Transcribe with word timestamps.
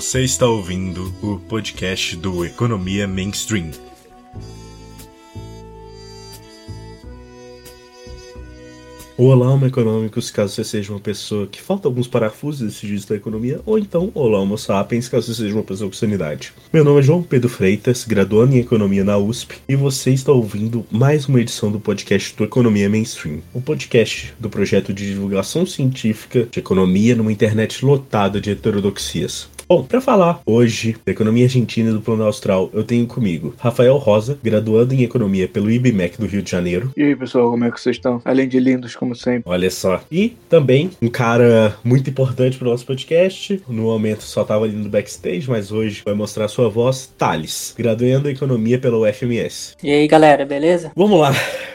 Você 0.00 0.22
está 0.22 0.46
ouvindo 0.46 1.12
o 1.22 1.38
podcast 1.40 2.16
do 2.16 2.42
Economia 2.42 3.06
Mainstream. 3.06 3.70
Olá, 9.18 9.52
Homo 9.52 9.66
Econômicos, 9.66 10.30
caso 10.30 10.54
você 10.54 10.64
seja 10.64 10.90
uma 10.90 11.00
pessoa 11.00 11.46
que 11.46 11.60
falta 11.60 11.86
alguns 11.86 12.08
parafusos 12.08 12.80
dígito 12.80 13.10
da 13.10 13.16
economia, 13.16 13.60
ou 13.66 13.78
então, 13.78 14.10
olá, 14.14 14.40
Homo 14.40 14.56
Sapiens, 14.56 15.06
caso 15.06 15.26
você 15.26 15.42
seja 15.42 15.54
uma 15.54 15.62
pessoa 15.62 15.90
com 15.90 15.96
sanidade. 15.96 16.54
Meu 16.72 16.82
nome 16.82 17.00
é 17.00 17.02
João 17.02 17.22
Pedro 17.22 17.50
Freitas, 17.50 18.02
graduando 18.04 18.56
em 18.56 18.60
Economia 18.60 19.04
na 19.04 19.18
USP, 19.18 19.58
e 19.68 19.76
você 19.76 20.12
está 20.12 20.32
ouvindo 20.32 20.86
mais 20.90 21.26
uma 21.26 21.42
edição 21.42 21.70
do 21.70 21.78
podcast 21.78 22.34
do 22.34 22.44
Economia 22.44 22.88
Mainstream, 22.88 23.40
o 23.52 23.60
podcast 23.60 24.32
do 24.40 24.48
projeto 24.48 24.94
de 24.94 25.06
divulgação 25.06 25.66
científica 25.66 26.48
de 26.50 26.58
economia 26.58 27.14
numa 27.14 27.30
internet 27.30 27.84
lotada 27.84 28.40
de 28.40 28.50
heterodoxias. 28.50 29.59
Bom, 29.70 29.84
para 29.84 30.00
falar 30.00 30.40
hoje 30.44 30.96
da 31.06 31.12
economia 31.12 31.44
argentina 31.44 31.90
e 31.90 31.92
do 31.92 32.00
plano 32.00 32.24
austral, 32.24 32.68
eu 32.72 32.82
tenho 32.82 33.06
comigo 33.06 33.54
Rafael 33.56 33.96
Rosa, 33.98 34.36
graduando 34.42 34.92
em 34.92 35.04
economia 35.04 35.46
pelo 35.46 35.70
IBMEC 35.70 36.18
do 36.18 36.26
Rio 36.26 36.42
de 36.42 36.50
Janeiro. 36.50 36.90
E 36.96 37.04
aí, 37.04 37.14
pessoal, 37.14 37.52
como 37.52 37.64
é 37.64 37.70
que 37.70 37.80
vocês 37.80 37.94
estão? 37.94 38.20
Além 38.24 38.48
de 38.48 38.58
lindos, 38.58 38.96
como 38.96 39.14
sempre. 39.14 39.44
Olha 39.48 39.70
só. 39.70 40.00
E 40.10 40.36
também 40.48 40.90
um 41.00 41.06
cara 41.06 41.76
muito 41.84 42.10
importante 42.10 42.58
pro 42.58 42.68
nosso 42.68 42.84
podcast. 42.84 43.62
No 43.68 43.84
momento 43.84 44.24
só 44.24 44.42
tava 44.42 44.64
ali 44.64 44.74
no 44.74 44.88
backstage, 44.88 45.48
mas 45.48 45.70
hoje 45.70 46.02
vai 46.04 46.14
mostrar 46.14 46.48
sua 46.48 46.68
voz, 46.68 47.06
Thales, 47.16 47.72
graduando 47.78 48.28
em 48.28 48.32
economia 48.32 48.76
pela 48.76 48.98
UFMS. 48.98 49.76
E 49.84 49.88
aí, 49.88 50.08
galera, 50.08 50.44
beleza? 50.44 50.90
Vamos 50.96 51.20
lá 51.20 51.32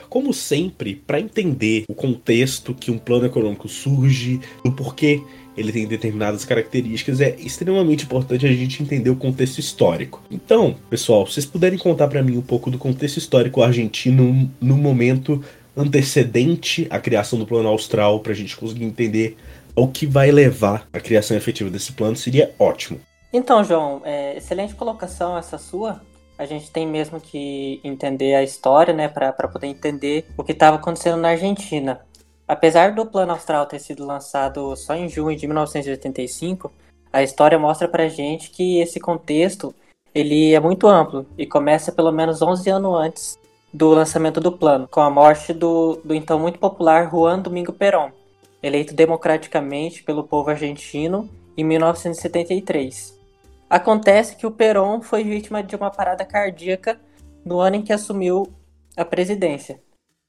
como 0.09 0.33
sempre, 0.33 0.95
para 0.95 1.19
entender 1.19 1.85
o 1.87 1.93
contexto 1.93 2.73
que 2.73 2.91
um 2.91 2.97
plano 2.97 3.25
econômico 3.25 3.67
surge, 3.67 4.39
o 4.63 4.71
porquê 4.71 5.21
ele 5.57 5.71
tem 5.71 5.87
determinadas 5.87 6.43
características, 6.43 7.21
é 7.21 7.35
extremamente 7.39 8.03
importante 8.03 8.45
a 8.45 8.51
gente 8.51 8.83
entender 8.83 9.09
o 9.09 9.15
contexto 9.15 9.59
histórico. 9.59 10.21
Então, 10.29 10.75
pessoal, 10.89 11.25
vocês 11.25 11.45
puderem 11.45 11.79
contar 11.79 12.07
para 12.07 12.21
mim 12.21 12.37
um 12.37 12.41
pouco 12.41 12.69
do 12.69 12.77
contexto 12.77 13.17
histórico 13.17 13.61
argentino 13.61 14.51
no 14.59 14.77
momento 14.77 15.41
antecedente 15.77 16.87
à 16.89 16.99
criação 16.99 17.37
do 17.39 17.45
Plano 17.45 17.69
Austral, 17.69 18.19
para 18.19 18.31
a 18.31 18.35
gente 18.35 18.55
conseguir 18.55 18.85
entender 18.85 19.37
o 19.75 19.87
que 19.87 20.05
vai 20.05 20.31
levar 20.31 20.87
à 20.93 20.99
criação 20.99 21.35
efetiva 21.35 21.69
desse 21.69 21.91
plano, 21.91 22.15
seria 22.15 22.53
ótimo. 22.57 22.99
Então, 23.33 23.63
João, 23.63 24.01
é, 24.05 24.37
excelente 24.37 24.73
colocação 24.75 25.37
essa 25.37 25.57
sua. 25.57 26.01
A 26.37 26.45
gente 26.45 26.69
tem 26.69 26.85
mesmo 26.85 27.19
que 27.19 27.79
entender 27.83 28.35
a 28.35 28.43
história, 28.43 28.93
né, 28.93 29.07
para 29.07 29.31
poder 29.47 29.67
entender 29.67 30.25
o 30.37 30.43
que 30.43 30.51
estava 30.51 30.75
acontecendo 30.75 31.17
na 31.17 31.29
Argentina. 31.29 32.01
Apesar 32.47 32.93
do 32.93 33.05
Plano 33.05 33.31
Austral 33.31 33.65
ter 33.65 33.79
sido 33.79 34.05
lançado 34.05 34.75
só 34.75 34.93
em 34.93 35.09
junho 35.09 35.35
de 35.35 35.47
1985, 35.47 36.71
a 37.11 37.23
história 37.23 37.57
mostra 37.57 37.87
pra 37.87 38.07
gente 38.07 38.51
que 38.51 38.79
esse 38.79 38.99
contexto 38.99 39.73
ele 40.13 40.53
é 40.53 40.59
muito 40.59 40.87
amplo 40.87 41.25
e 41.37 41.45
começa 41.45 41.91
pelo 41.91 42.11
menos 42.11 42.41
11 42.41 42.69
anos 42.69 42.95
antes 42.95 43.39
do 43.73 43.89
lançamento 43.89 44.39
do 44.39 44.51
plano, 44.51 44.87
com 44.87 45.01
a 45.01 45.09
morte 45.09 45.53
do, 45.53 45.99
do 46.03 46.13
então 46.13 46.39
muito 46.39 46.59
popular 46.59 47.09
Juan 47.09 47.39
Domingo 47.39 47.73
Perón, 47.73 48.11
eleito 48.61 48.93
democraticamente 48.93 50.03
pelo 50.03 50.23
povo 50.23 50.49
argentino 50.49 51.29
em 51.57 51.63
1973. 51.63 53.19
Acontece 53.69 54.35
que 54.35 54.45
o 54.45 54.51
Perón 54.51 55.01
foi 55.01 55.23
vítima 55.23 55.63
de 55.63 55.75
uma 55.75 55.89
parada 55.89 56.23
cardíaca 56.23 56.99
no 57.43 57.59
ano 57.59 57.77
em 57.77 57.81
que 57.81 57.93
assumiu 57.93 58.47
a 58.95 59.03
presidência. 59.03 59.79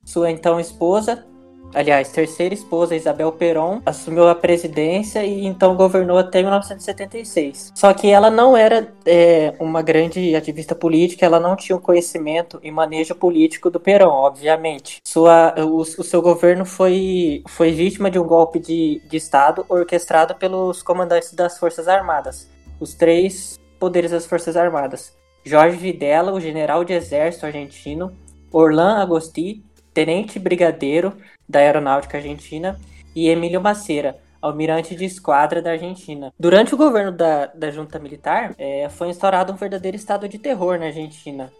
Sua 0.04 0.30
então 0.30 0.58
esposa, 0.58 1.26
aliás, 1.74 2.10
terceira 2.10 2.54
esposa, 2.54 2.96
Isabel 2.96 3.30
Perón, 3.32 3.80
assumiu 3.84 4.28
a 4.28 4.34
presidência 4.34 5.24
e 5.24 5.44
então 5.44 5.76
governou 5.76 6.16
até 6.16 6.40
1976. 6.40 7.72
Só 7.74 7.92
que 7.92 8.08
ela 8.08 8.30
não 8.30 8.56
era 8.56 8.94
é, 9.04 9.54
uma 9.58 9.82
grande 9.82 10.34
ativista 10.34 10.74
política, 10.74 11.26
ela 11.26 11.40
não 11.40 11.56
tinha 11.56 11.76
o 11.76 11.80
conhecimento 11.80 12.58
e 12.62 12.70
manejo 12.70 13.14
político 13.14 13.68
do 13.68 13.80
Perón, 13.80 14.12
obviamente. 14.12 15.00
Sua, 15.04 15.54
o, 15.58 15.78
o, 15.78 15.84
seu 15.84 16.22
governo 16.22 16.64
foi, 16.64 17.42
foi 17.48 17.72
vítima 17.72 18.10
de 18.10 18.18
um 18.18 18.24
golpe 18.24 18.58
de, 18.58 19.02
de 19.06 19.16
Estado 19.16 19.66
orquestrado 19.68 20.34
pelos 20.36 20.82
comandantes 20.82 21.32
das 21.32 21.58
Forças 21.58 21.88
Armadas, 21.88 22.48
os 22.80 22.94
três 22.94 23.58
poderes 23.78 24.10
das 24.10 24.26
Forças 24.26 24.56
Armadas. 24.56 25.16
Jorge 25.44 25.76
Videla, 25.76 26.32
o 26.32 26.40
general 26.40 26.84
de 26.84 26.92
exército 26.92 27.46
argentino, 27.46 28.12
Orlan 28.52 28.96
Agosti, 28.96 29.62
tenente 29.94 30.38
brigadeiro 30.38 31.12
da 31.48 31.60
Aeronáutica 31.60 32.18
Argentina, 32.18 32.78
e 33.14 33.28
Emílio 33.28 33.62
Maceira, 33.62 34.18
almirante 34.42 34.94
de 34.94 35.04
esquadra 35.06 35.62
da 35.62 35.70
Argentina. 35.70 36.32
Durante 36.38 36.74
o 36.74 36.76
governo 36.76 37.12
da, 37.12 37.46
da 37.46 37.70
junta 37.70 37.98
militar, 37.98 38.54
é, 38.58 38.88
foi 38.90 39.08
instaurado 39.08 39.52
um 39.52 39.56
verdadeiro 39.56 39.96
estado 39.96 40.28
de 40.28 40.38
terror 40.38 40.78
na 40.78 40.86
Argentina. 40.86 41.50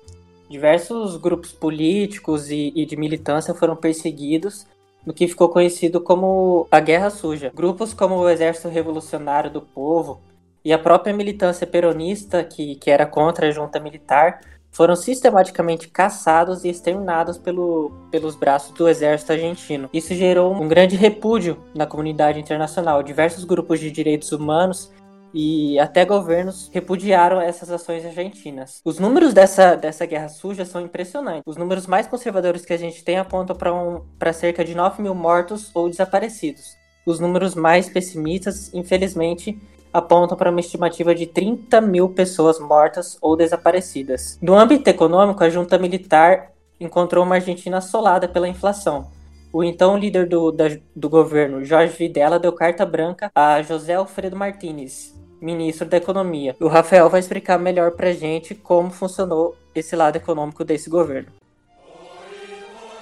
Diversos 0.51 1.17
grupos 1.17 1.53
políticos 1.53 2.51
e, 2.51 2.73
e 2.77 2.85
de 2.85 2.97
militância 2.97 3.55
foram 3.55 3.75
perseguidos 3.75 4.67
no 5.05 5.15
que 5.15 5.27
ficou 5.27 5.49
conhecido 5.49 6.01
como 6.01 6.69
a 6.71 6.79
Guerra 6.79 7.11
Suja. 7.11 7.51
Grupos 7.55 7.95
como 7.95 8.17
o 8.17 8.29
Exército 8.29 8.69
Revolucionário 8.69 9.51
do 9.51 9.63
Povo 9.63 10.21
e 10.67 10.73
a 10.73 10.79
própria 10.81 11.15
militância 11.15 11.65
peronista, 11.65 12.43
que, 12.43 12.75
que 12.75 12.91
era 12.91 13.07
contra 13.07 13.47
a 13.47 13.51
junta 13.53 13.79
militar, 13.79 14.41
foram 14.73 14.97
sistematicamente 14.97 15.87
caçados 15.87 16.65
e 16.65 16.69
exterminados 16.69 17.39
pelo, 17.39 17.93
pelos 18.11 18.35
braços 18.35 18.75
do 18.75 18.89
exército 18.89 19.31
argentino. 19.31 19.89
Isso 19.93 20.13
gerou 20.13 20.53
um 20.53 20.67
grande 20.67 20.97
repúdio 20.97 21.57
na 21.73 21.87
comunidade 21.87 22.41
internacional. 22.41 23.01
Diversos 23.01 23.45
grupos 23.45 23.79
de 23.79 23.93
direitos 23.93 24.33
humanos 24.33 24.91
e 25.33 25.79
até 25.79 26.05
governos 26.05 26.69
repudiaram 26.75 27.41
essas 27.41 27.71
ações 27.71 28.05
argentinas. 28.05 28.81
Os 28.85 28.99
números 28.99 29.33
dessa, 29.33 29.77
dessa 29.77 30.05
guerra 30.05 30.29
suja 30.29 30.65
são 30.65 30.81
impressionantes. 30.81 31.45
Os 31.47 31.57
números 31.57 31.87
mais 31.87 32.09
conservadores 32.09 32.67
que 32.67 32.73
a 32.73 32.77
gente 32.77 33.05
tem 33.05 33.19
apontam 33.19 33.55
para 33.55 33.73
um, 33.73 34.03
cerca 34.35 34.65
de 34.65 34.75
9 34.75 35.01
mil 35.01 35.15
mortos 35.15 35.71
ou 35.73 35.89
desaparecidos. 35.89 36.77
Os 37.07 37.21
números 37.21 37.55
mais 37.55 37.89
pessimistas, 37.89 38.75
infelizmente, 38.75 39.57
apontam 39.97 40.37
para 40.37 40.51
uma 40.51 40.61
estimativa 40.61 41.15
de 41.15 41.27
30 41.27 41.81
mil 41.81 42.11
pessoas 42.11 42.59
mortas 42.61 43.17
ou 43.23 43.35
desaparecidas. 43.35 44.39
No 44.43 44.55
âmbito 44.55 44.91
econômico, 44.91 45.43
a 45.43 45.49
junta 45.49 45.79
militar 45.79 46.53
encontrou 46.79 47.25
uma 47.25 47.37
Argentina 47.37 47.79
assolada 47.79 48.29
pela 48.29 48.47
inflação. 48.47 49.11
O 49.51 49.65
então 49.65 49.97
líder 49.97 50.29
do, 50.29 50.53
da, 50.53 50.65
do 50.95 51.09
governo, 51.09 51.65
Jorge 51.65 51.97
Videla, 51.97 52.39
deu 52.39 52.53
carta 52.53 52.85
branca 52.85 53.31
a 53.35 53.63
José 53.63 53.95
Alfredo 53.95 54.37
Martínez, 54.37 55.15
ministro 55.41 55.89
da 55.89 55.97
Economia. 55.97 56.55
O 56.61 56.69
Rafael 56.69 57.09
vai 57.09 57.21
explicar 57.21 57.59
melhor 57.59 57.93
para 57.93 58.13
gente 58.13 58.55
como 58.55 58.91
funcionou 58.91 59.57
esse 59.75 59.97
lado 59.97 60.17
econômico 60.17 60.63
desse 60.63 60.91
governo. 60.91 61.29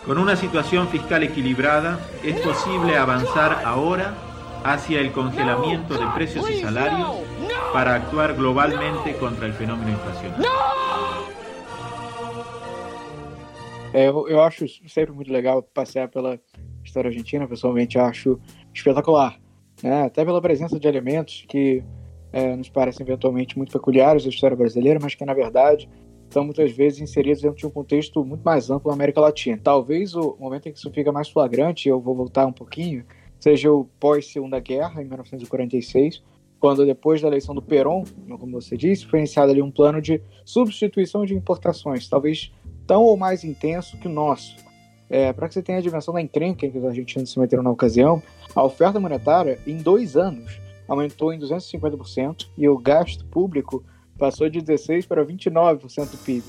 Com 0.05 0.13
uma 0.13 0.37
situação 0.37 0.87
fiscal 0.87 1.23
equilibrada, 1.23 1.99
é 2.23 2.33
possível 2.35 3.03
avançar 3.03 3.67
agora 3.67 4.15
hacia 4.65 5.01
el 5.01 5.13
congelamiento 5.13 5.95
de 5.95 6.07
precios 6.15 6.51
y 6.51 6.61
salarios 6.61 7.09
para 7.73 7.97
actuar 7.97 8.35
globalmente 8.35 9.15
contra 9.19 9.47
el 9.47 9.53
fenómeno 9.53 9.91
inflacionario. 9.91 10.45
É, 13.93 14.09
eu, 14.09 14.29
eu 14.29 14.43
acho 14.43 14.65
sempre 14.89 15.13
muito 15.13 15.33
legal 15.33 15.63
passear 15.63 16.09
pela 16.09 16.41
história 16.83 17.09
argentina, 17.09 17.47
pessoalmente 17.47 17.97
acho 17.99 18.41
espetacular. 18.73 19.39
Né? 19.83 20.03
Até 20.03 20.25
pela 20.25 20.41
presença 20.41 20.81
de 20.81 20.89
elementos 20.89 21.45
que 21.49 21.85
é, 22.33 22.57
nos 22.57 22.69
parecem 22.69 23.07
eventualmente 23.07 23.57
muito 23.57 23.71
peculiares 23.73 24.25
da 24.25 24.31
história 24.31 24.57
brasileira, 24.57 24.99
mas 25.01 25.15
que 25.15 25.25
na 25.25 25.35
verdade 25.35 25.89
são 26.31 26.43
muitas 26.45 26.73
vezes 26.73 27.01
inseridos 27.01 27.43
dentro 27.43 27.59
de 27.59 27.67
um 27.67 27.71
contexto 27.71 28.25
muito 28.25 28.43
mais 28.43 28.69
amplo 28.71 28.89
na 28.91 28.95
América 28.95 29.21
Latina. 29.21 29.61
Talvez 29.63 30.17
o 30.17 30.37
momento 30.41 30.69
em 30.69 30.73
que 30.73 30.79
isso 30.79 30.91
fica 30.91 31.13
mais 31.13 31.29
flagrante, 31.29 31.89
eu 31.89 32.01
vou 32.01 32.17
voltar 32.17 32.47
um 32.47 32.53
pouquinho, 32.53 33.05
seja 33.45 33.71
o 33.71 33.85
pós-Segunda 34.01 34.59
Guerra, 34.59 35.03
em 35.03 35.05
1946, 35.05 36.23
quando 36.59 36.87
depois 36.87 37.21
da 37.21 37.29
eleição 37.29 37.55
do 37.55 37.61
Perón, 37.61 38.03
como 38.41 38.59
você 38.59 38.75
disse, 38.75 39.05
foi 39.05 39.19
iniciado 39.19 39.53
ali 39.53 39.61
um 39.61 39.71
plano 39.71 40.01
de 40.01 40.19
substituição 40.47 41.27
de 41.27 41.35
importações, 41.35 42.09
talvez 42.09 42.51
tão 42.87 43.03
ou 43.03 43.19
mais 43.19 43.45
intenso 43.45 43.99
que 43.99 44.09
o 44.09 44.11
nosso. 44.11 44.57
É, 45.11 45.31
Para 45.31 45.47
que 45.47 45.53
você 45.53 45.63
tenha 45.63 45.77
a 45.77 45.83
dimensão 45.83 46.15
da 46.15 46.23
encrenca 46.23 46.67
que 46.67 46.79
os 46.79 46.87
argentinos 46.87 47.31
se 47.31 47.39
meteram 47.39 47.63
na 47.63 47.71
ocasião, 47.71 48.23
a 48.57 48.65
oferta 48.65 48.99
monetária, 48.99 49.59
em 49.67 49.77
dois 49.77 50.17
anos, 50.17 50.59
aumentou 50.89 51.31
em 51.31 51.39
250% 51.39 52.47
e 52.57 52.67
o 52.67 52.79
gasto 52.79 53.27
público 53.27 53.85
passou 54.19 54.49
de 54.49 54.59
16% 54.63 55.07
para 55.07 55.23
29% 55.23 56.11
do 56.11 56.17
PIB. 56.17 56.45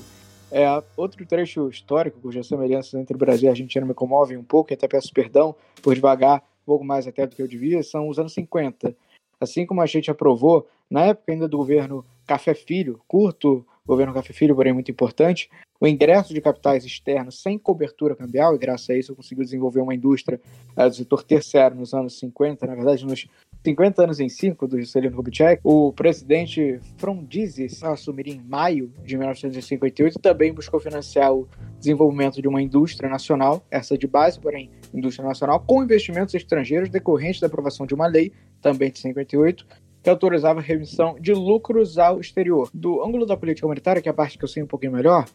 É, 0.50 0.82
outro 0.96 1.26
trecho 1.26 1.68
histórico 1.68 2.20
cujas 2.20 2.46
semelhanças 2.46 2.94
entre 2.94 3.18
Brasil 3.18 3.48
e 3.48 3.50
Argentina 3.50 3.84
me 3.84 3.92
comovem 3.92 4.38
um 4.38 4.44
pouco, 4.44 4.72
e 4.72 4.74
até 4.74 4.88
peço 4.88 5.12
perdão 5.12 5.54
por 5.82 5.94
devagar 5.94 6.42
pouco 6.66 6.84
mais 6.84 7.06
até 7.06 7.26
do 7.26 7.34
que 7.34 7.42
eu 7.42 7.48
devia, 7.48 7.82
são 7.82 8.08
os 8.08 8.18
anos 8.18 8.34
50. 8.34 8.94
Assim 9.40 9.64
como 9.64 9.80
a 9.80 9.86
gente 9.86 10.10
aprovou, 10.10 10.66
na 10.90 11.06
época 11.06 11.32
ainda 11.32 11.48
do 11.48 11.56
governo 11.56 12.04
Café 12.26 12.54
Filho, 12.54 13.00
curto 13.06 13.64
governo 13.86 14.12
Café 14.12 14.32
Filho, 14.32 14.54
porém 14.54 14.72
muito 14.72 14.90
importante, 14.90 15.48
o 15.80 15.86
ingresso 15.86 16.34
de 16.34 16.40
capitais 16.40 16.84
externos 16.84 17.40
sem 17.40 17.58
cobertura 17.58 18.16
cambial, 18.16 18.54
e 18.54 18.58
graças 18.58 18.90
a 18.90 18.96
isso 18.96 19.12
eu 19.12 19.16
consegui 19.16 19.44
desenvolver 19.44 19.80
uma 19.80 19.94
indústria 19.94 20.40
uh, 20.76 20.88
do 20.88 20.94
setor 20.94 21.22
terciário 21.22 21.76
nos 21.76 21.94
anos 21.94 22.18
50, 22.18 22.66
na 22.66 22.74
verdade 22.74 23.04
nos 23.04 23.26
50 23.64 24.04
anos 24.04 24.20
em 24.20 24.28
5 24.28 24.66
do 24.66 24.80
Juscelino 24.80 25.16
Kubitschek, 25.16 25.60
o 25.64 25.92
presidente 25.92 26.80
Frondizes 26.96 27.82
assumiria 27.82 28.34
em 28.34 28.40
maio 28.40 28.92
de 29.04 29.16
1958 29.16 30.16
e 30.16 30.22
também 30.22 30.52
buscou 30.52 30.78
financiar 30.78 31.32
o 31.32 31.48
desenvolvimento 31.86 32.42
de 32.42 32.48
uma 32.48 32.60
indústria 32.60 33.08
nacional, 33.08 33.64
essa 33.70 33.96
de 33.96 34.06
base, 34.06 34.38
porém 34.40 34.70
indústria 34.92 35.26
nacional, 35.26 35.60
com 35.60 35.82
investimentos 35.82 36.34
estrangeiros 36.34 36.88
decorrentes 36.88 37.40
da 37.40 37.46
aprovação 37.46 37.86
de 37.86 37.94
uma 37.94 38.06
lei, 38.06 38.32
também 38.60 38.90
de 38.90 38.98
58, 38.98 39.66
que 40.02 40.10
autorizava 40.10 40.60
a 40.60 40.62
remissão 40.62 41.16
de 41.20 41.32
lucros 41.32 41.98
ao 41.98 42.20
exterior. 42.20 42.68
Do 42.74 43.04
ângulo 43.04 43.24
da 43.24 43.36
política 43.36 43.66
monetária, 43.66 44.02
que 44.02 44.08
é 44.08 44.10
a 44.10 44.14
parte 44.14 44.36
que 44.36 44.44
eu 44.44 44.48
sei 44.48 44.62
um 44.62 44.66
pouquinho 44.66 44.92
melhor, 44.92 45.26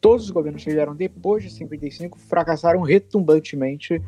todos 0.00 0.24
os 0.24 0.30
governos 0.30 0.62
que 0.62 0.70
vieram 0.70 0.94
depois 0.94 1.42
de 1.42 1.50
55 1.50 2.18
fracassaram 2.18 2.82
retumbantemente 2.82 4.00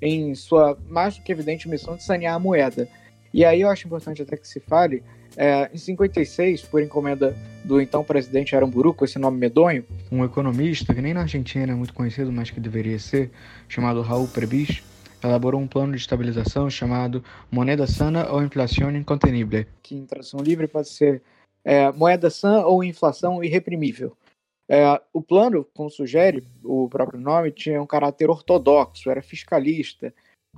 em 0.00 0.34
sua 0.34 0.78
mais 0.88 1.16
do 1.16 1.22
que 1.22 1.32
evidente 1.32 1.68
missão 1.68 1.96
de 1.96 2.04
sanear 2.04 2.34
a 2.34 2.38
moeda. 2.38 2.88
E 3.32 3.44
aí 3.44 3.62
eu 3.62 3.68
acho 3.68 3.86
importante 3.86 4.22
até 4.22 4.36
que 4.36 4.46
se 4.46 4.60
fale, 4.60 5.02
é, 5.40 5.70
em 5.72 5.78
56, 5.78 6.62
por 6.62 6.82
encomenda 6.82 7.36
do 7.64 7.80
então 7.80 8.02
presidente 8.02 8.56
Aramburu, 8.56 8.92
com 8.92 9.04
esse 9.04 9.20
nome 9.20 9.38
medonho, 9.38 9.84
um 10.10 10.24
economista 10.24 10.92
que 10.92 11.00
nem 11.00 11.14
na 11.14 11.20
Argentina 11.20 11.72
é 11.72 11.76
muito 11.76 11.94
conhecido, 11.94 12.32
mas 12.32 12.50
que 12.50 12.58
deveria 12.58 12.98
ser, 12.98 13.30
chamado 13.68 14.02
Raul 14.02 14.26
Prebis, 14.26 14.82
elaborou 15.22 15.60
um 15.60 15.68
plano 15.68 15.92
de 15.92 15.98
estabilização 15.98 16.68
chamado 16.68 17.22
Moneda 17.52 17.86
Sana 17.86 18.28
ou 18.32 18.42
Inflação 18.42 18.90
Incontenible, 18.90 19.68
que 19.80 19.94
em 19.94 20.04
tradução 20.04 20.40
livre 20.40 20.66
pode 20.66 20.88
ser 20.88 21.22
é, 21.64 21.92
moeda 21.92 22.30
sã 22.30 22.64
ou 22.64 22.82
inflação 22.82 23.42
irreprimível. 23.44 24.16
É, 24.68 25.00
o 25.12 25.22
plano, 25.22 25.64
como 25.72 25.88
sugere 25.88 26.44
o 26.64 26.88
próprio 26.88 27.20
nome, 27.20 27.52
tinha 27.52 27.80
um 27.80 27.86
caráter 27.86 28.28
ortodoxo, 28.28 29.08
era 29.08 29.22
fiscalista, 29.22 30.12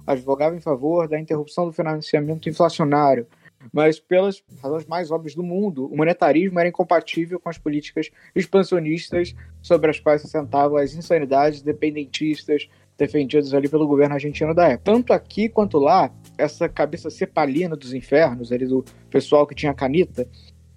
advogava 0.07 0.57
em 0.57 0.61
favor 0.61 1.07
da 1.07 1.21
interrupção 1.21 1.67
do 1.67 1.73
financiamento 1.73 2.49
inflacionário, 2.49 3.27
mas 3.73 4.01
pelas 4.01 4.43
razões 4.63 4.87
mais 4.87 5.11
óbvias 5.11 5.35
do 5.35 5.43
mundo, 5.43 5.87
o 5.87 5.97
monetarismo 5.97 6.59
era 6.59 6.69
incompatível 6.69 7.39
com 7.39 7.49
as 7.49 7.59
políticas 7.59 8.11
expansionistas 8.35 9.35
sobre 9.61 9.91
as 9.91 10.01
quais 10.01 10.23
se 10.23 10.29
sentavam 10.29 10.77
as 10.79 10.95
insanidades 10.95 11.63
dependentistas 11.63 12.69
defendidas 12.97 13.55
ali 13.55 13.69
pelo 13.69 13.87
governo 13.87 14.15
argentino 14.15 14.55
da 14.55 14.69
época. 14.69 14.93
Tanto 14.93 15.13
aqui 15.13 15.49
quanto 15.49 15.79
lá, 15.79 16.13
essa 16.37 16.69
cabeça 16.69 17.11
cepalina 17.11 17.75
dos 17.75 17.95
infernos, 17.95 18.53
ali 18.53 18.67
do 18.67 18.85
pessoal 19.11 19.47
que 19.47 19.55
tinha 19.55 19.73
canita, 19.75 20.29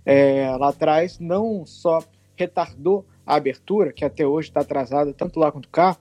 é, 0.06 0.50
lá 0.58 0.70
atrás, 0.70 1.20
não 1.20 1.66
só 1.66 2.00
retardou 2.36 3.06
a 3.26 3.36
abertura, 3.36 3.94
que 3.94 4.04
até 4.04 4.26
hoje 4.26 4.50
está 4.50 4.62
atrasada 4.62 5.14
tanto 5.14 5.40
lá 5.40 5.52
quanto 5.52 5.70
cá, 5.70 5.98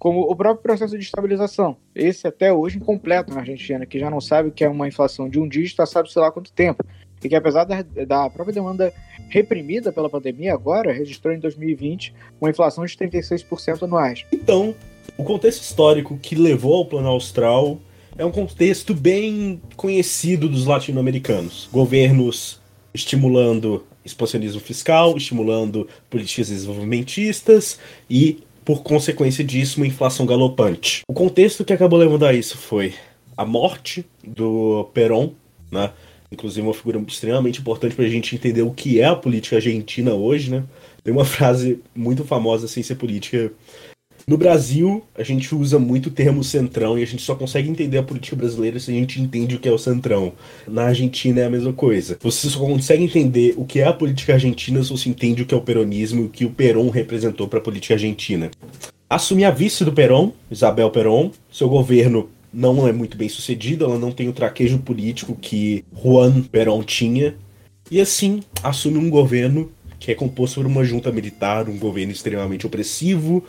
como 0.00 0.22
o 0.22 0.34
próprio 0.34 0.62
processo 0.62 0.96
de 0.96 1.04
estabilização. 1.04 1.76
Esse 1.94 2.26
até 2.26 2.50
hoje 2.50 2.78
incompleto 2.78 3.34
na 3.34 3.40
Argentina, 3.40 3.84
que 3.84 3.98
já 3.98 4.08
não 4.08 4.20
sabe 4.20 4.48
o 4.48 4.52
que 4.52 4.64
é 4.64 4.68
uma 4.68 4.88
inflação 4.88 5.28
de 5.28 5.38
um 5.38 5.46
dígito 5.46 5.86
sabe 5.86 6.10
sei 6.10 6.22
lá 6.22 6.32
quanto 6.32 6.50
tempo. 6.50 6.82
E 7.22 7.28
que 7.28 7.36
apesar 7.36 7.64
da, 7.64 7.82
da 7.82 8.30
própria 8.30 8.54
demanda 8.54 8.94
reprimida 9.28 9.92
pela 9.92 10.08
pandemia 10.08 10.54
agora, 10.54 10.90
registrou 10.90 11.34
em 11.34 11.38
2020 11.38 12.14
uma 12.40 12.48
inflação 12.48 12.82
de 12.86 12.96
36% 12.96 13.82
anuais. 13.82 14.24
Então, 14.32 14.74
o 15.18 15.22
contexto 15.22 15.60
histórico 15.62 16.16
que 16.16 16.34
levou 16.34 16.76
ao 16.76 16.86
Plano 16.86 17.08
Austral 17.08 17.78
é 18.16 18.24
um 18.24 18.30
contexto 18.30 18.94
bem 18.94 19.60
conhecido 19.76 20.48
dos 20.48 20.64
latino-americanos. 20.64 21.68
Governos 21.70 22.58
estimulando 22.94 23.84
expansionismo 24.02 24.60
fiscal, 24.60 25.14
estimulando 25.16 25.86
políticas 26.08 26.48
desenvolvimentistas 26.48 27.78
e, 28.08 28.42
por 28.64 28.82
consequência 28.82 29.44
disso, 29.44 29.78
uma 29.78 29.86
inflação 29.86 30.26
galopante. 30.26 31.02
O 31.08 31.14
contexto 31.14 31.64
que 31.64 31.72
acabou 31.72 31.98
levando 31.98 32.24
a 32.24 32.32
isso 32.32 32.56
foi 32.56 32.94
a 33.36 33.44
morte 33.44 34.04
do 34.22 34.88
Perón, 34.92 35.30
né? 35.70 35.90
inclusive 36.30 36.66
uma 36.66 36.74
figura 36.74 37.02
extremamente 37.08 37.60
importante 37.60 37.94
para 37.94 38.04
a 38.04 38.08
gente 38.08 38.34
entender 38.34 38.62
o 38.62 38.70
que 38.70 39.00
é 39.00 39.06
a 39.06 39.16
política 39.16 39.56
argentina 39.56 40.14
hoje. 40.14 40.50
Né? 40.50 40.62
Tem 41.02 41.12
uma 41.12 41.24
frase 41.24 41.80
muito 41.94 42.24
famosa 42.24 42.68
ser 42.68 42.94
política 42.94 43.52
no 44.26 44.36
Brasil, 44.36 45.02
a 45.14 45.22
gente 45.22 45.54
usa 45.54 45.78
muito 45.78 46.06
o 46.06 46.10
termo 46.10 46.44
centrão 46.44 46.98
e 46.98 47.02
a 47.02 47.06
gente 47.06 47.22
só 47.22 47.34
consegue 47.34 47.68
entender 47.68 47.98
a 47.98 48.02
política 48.02 48.36
brasileira 48.36 48.78
se 48.78 48.90
a 48.90 48.94
gente 48.94 49.20
entende 49.20 49.56
o 49.56 49.58
que 49.58 49.68
é 49.68 49.72
o 49.72 49.78
centrão. 49.78 50.32
Na 50.68 50.84
Argentina 50.84 51.40
é 51.40 51.46
a 51.46 51.50
mesma 51.50 51.72
coisa. 51.72 52.18
Você 52.20 52.48
só 52.48 52.60
consegue 52.60 53.02
entender 53.02 53.54
o 53.56 53.64
que 53.64 53.80
é 53.80 53.86
a 53.86 53.92
política 53.92 54.34
argentina 54.34 54.82
se 54.82 54.90
você 54.90 55.08
entende 55.08 55.42
o 55.42 55.46
que 55.46 55.54
é 55.54 55.56
o 55.56 55.62
peronismo 55.62 56.22
e 56.22 56.24
o 56.26 56.28
que 56.28 56.44
o 56.44 56.50
Perón 56.50 56.90
representou 56.90 57.48
para 57.48 57.58
a 57.58 57.62
política 57.62 57.94
argentina. 57.94 58.50
Assumir 59.08 59.44
a 59.44 59.50
vice 59.50 59.84
do 59.84 59.92
Perón, 59.92 60.32
Isabel 60.50 60.90
Perón, 60.90 61.32
seu 61.50 61.68
governo 61.68 62.28
não 62.52 62.86
é 62.86 62.92
muito 62.92 63.16
bem 63.16 63.28
sucedido, 63.28 63.84
ela 63.84 63.98
não 63.98 64.12
tem 64.12 64.28
o 64.28 64.32
traquejo 64.32 64.78
político 64.78 65.36
que 65.40 65.84
Juan 65.92 66.42
Perón 66.42 66.82
tinha, 66.82 67.34
e 67.90 68.00
assim 68.00 68.40
assume 68.62 68.98
um 68.98 69.10
governo 69.10 69.70
que 69.98 70.10
é 70.10 70.14
composto 70.14 70.60
por 70.60 70.66
uma 70.66 70.82
junta 70.82 71.12
militar, 71.12 71.68
um 71.68 71.78
governo 71.78 72.10
extremamente 72.10 72.66
opressivo, 72.66 73.44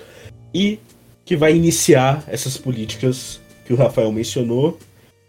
e 0.54 0.80
que 1.26 1.36
vai 1.36 1.56
iniciar 1.56 2.24
essas 2.28 2.58
políticas 2.58 3.40
que 3.66 3.74
o 3.74 3.76
Rafael 3.78 4.12
mencionou 4.12 4.78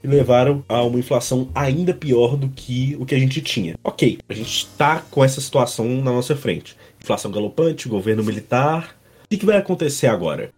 e 0.02 0.06
levaram 0.06 0.64
a 0.68 0.82
uma 0.82 0.98
inflação 0.98 1.48
ainda 1.54 1.94
pior 1.94 2.36
do 2.36 2.48
que 2.48 2.96
o 2.98 3.06
que 3.06 3.14
a 3.14 3.18
gente 3.18 3.40
tinha. 3.40 3.76
Ok, 3.84 4.18
a 4.28 4.34
gente 4.34 4.48
está 4.48 5.02
com 5.10 5.24
essa 5.24 5.40
situação 5.40 5.86
na 5.86 6.10
nossa 6.10 6.34
frente. 6.34 6.76
Inflação 7.00 7.30
galopante, 7.30 7.88
governo 7.88 8.24
militar. 8.24 8.96
O 9.24 9.36
que 9.36 9.46
vai 9.46 9.56
acontecer 9.56 10.08
agora? 10.08 10.50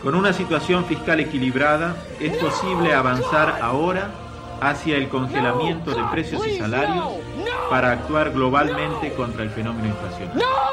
Com 0.00 0.08
uma 0.08 0.32
situação 0.32 0.82
fiscal 0.82 1.20
equilibrada, 1.20 1.96
é 2.20 2.28
possível 2.28 2.98
avançar 2.98 3.62
agora 3.62 4.10
hacia 4.60 4.96
el 4.96 5.08
congelamiento 5.08 5.94
de 5.94 6.02
precios 6.10 6.44
y 6.46 6.58
salarios 6.58 7.04
para 7.70 7.92
actuar 7.92 8.30
globalmente 8.30 9.10
contra 9.10 9.44
el 9.44 9.50
fenómeno 9.50 9.88
inflacionario. 9.88 10.71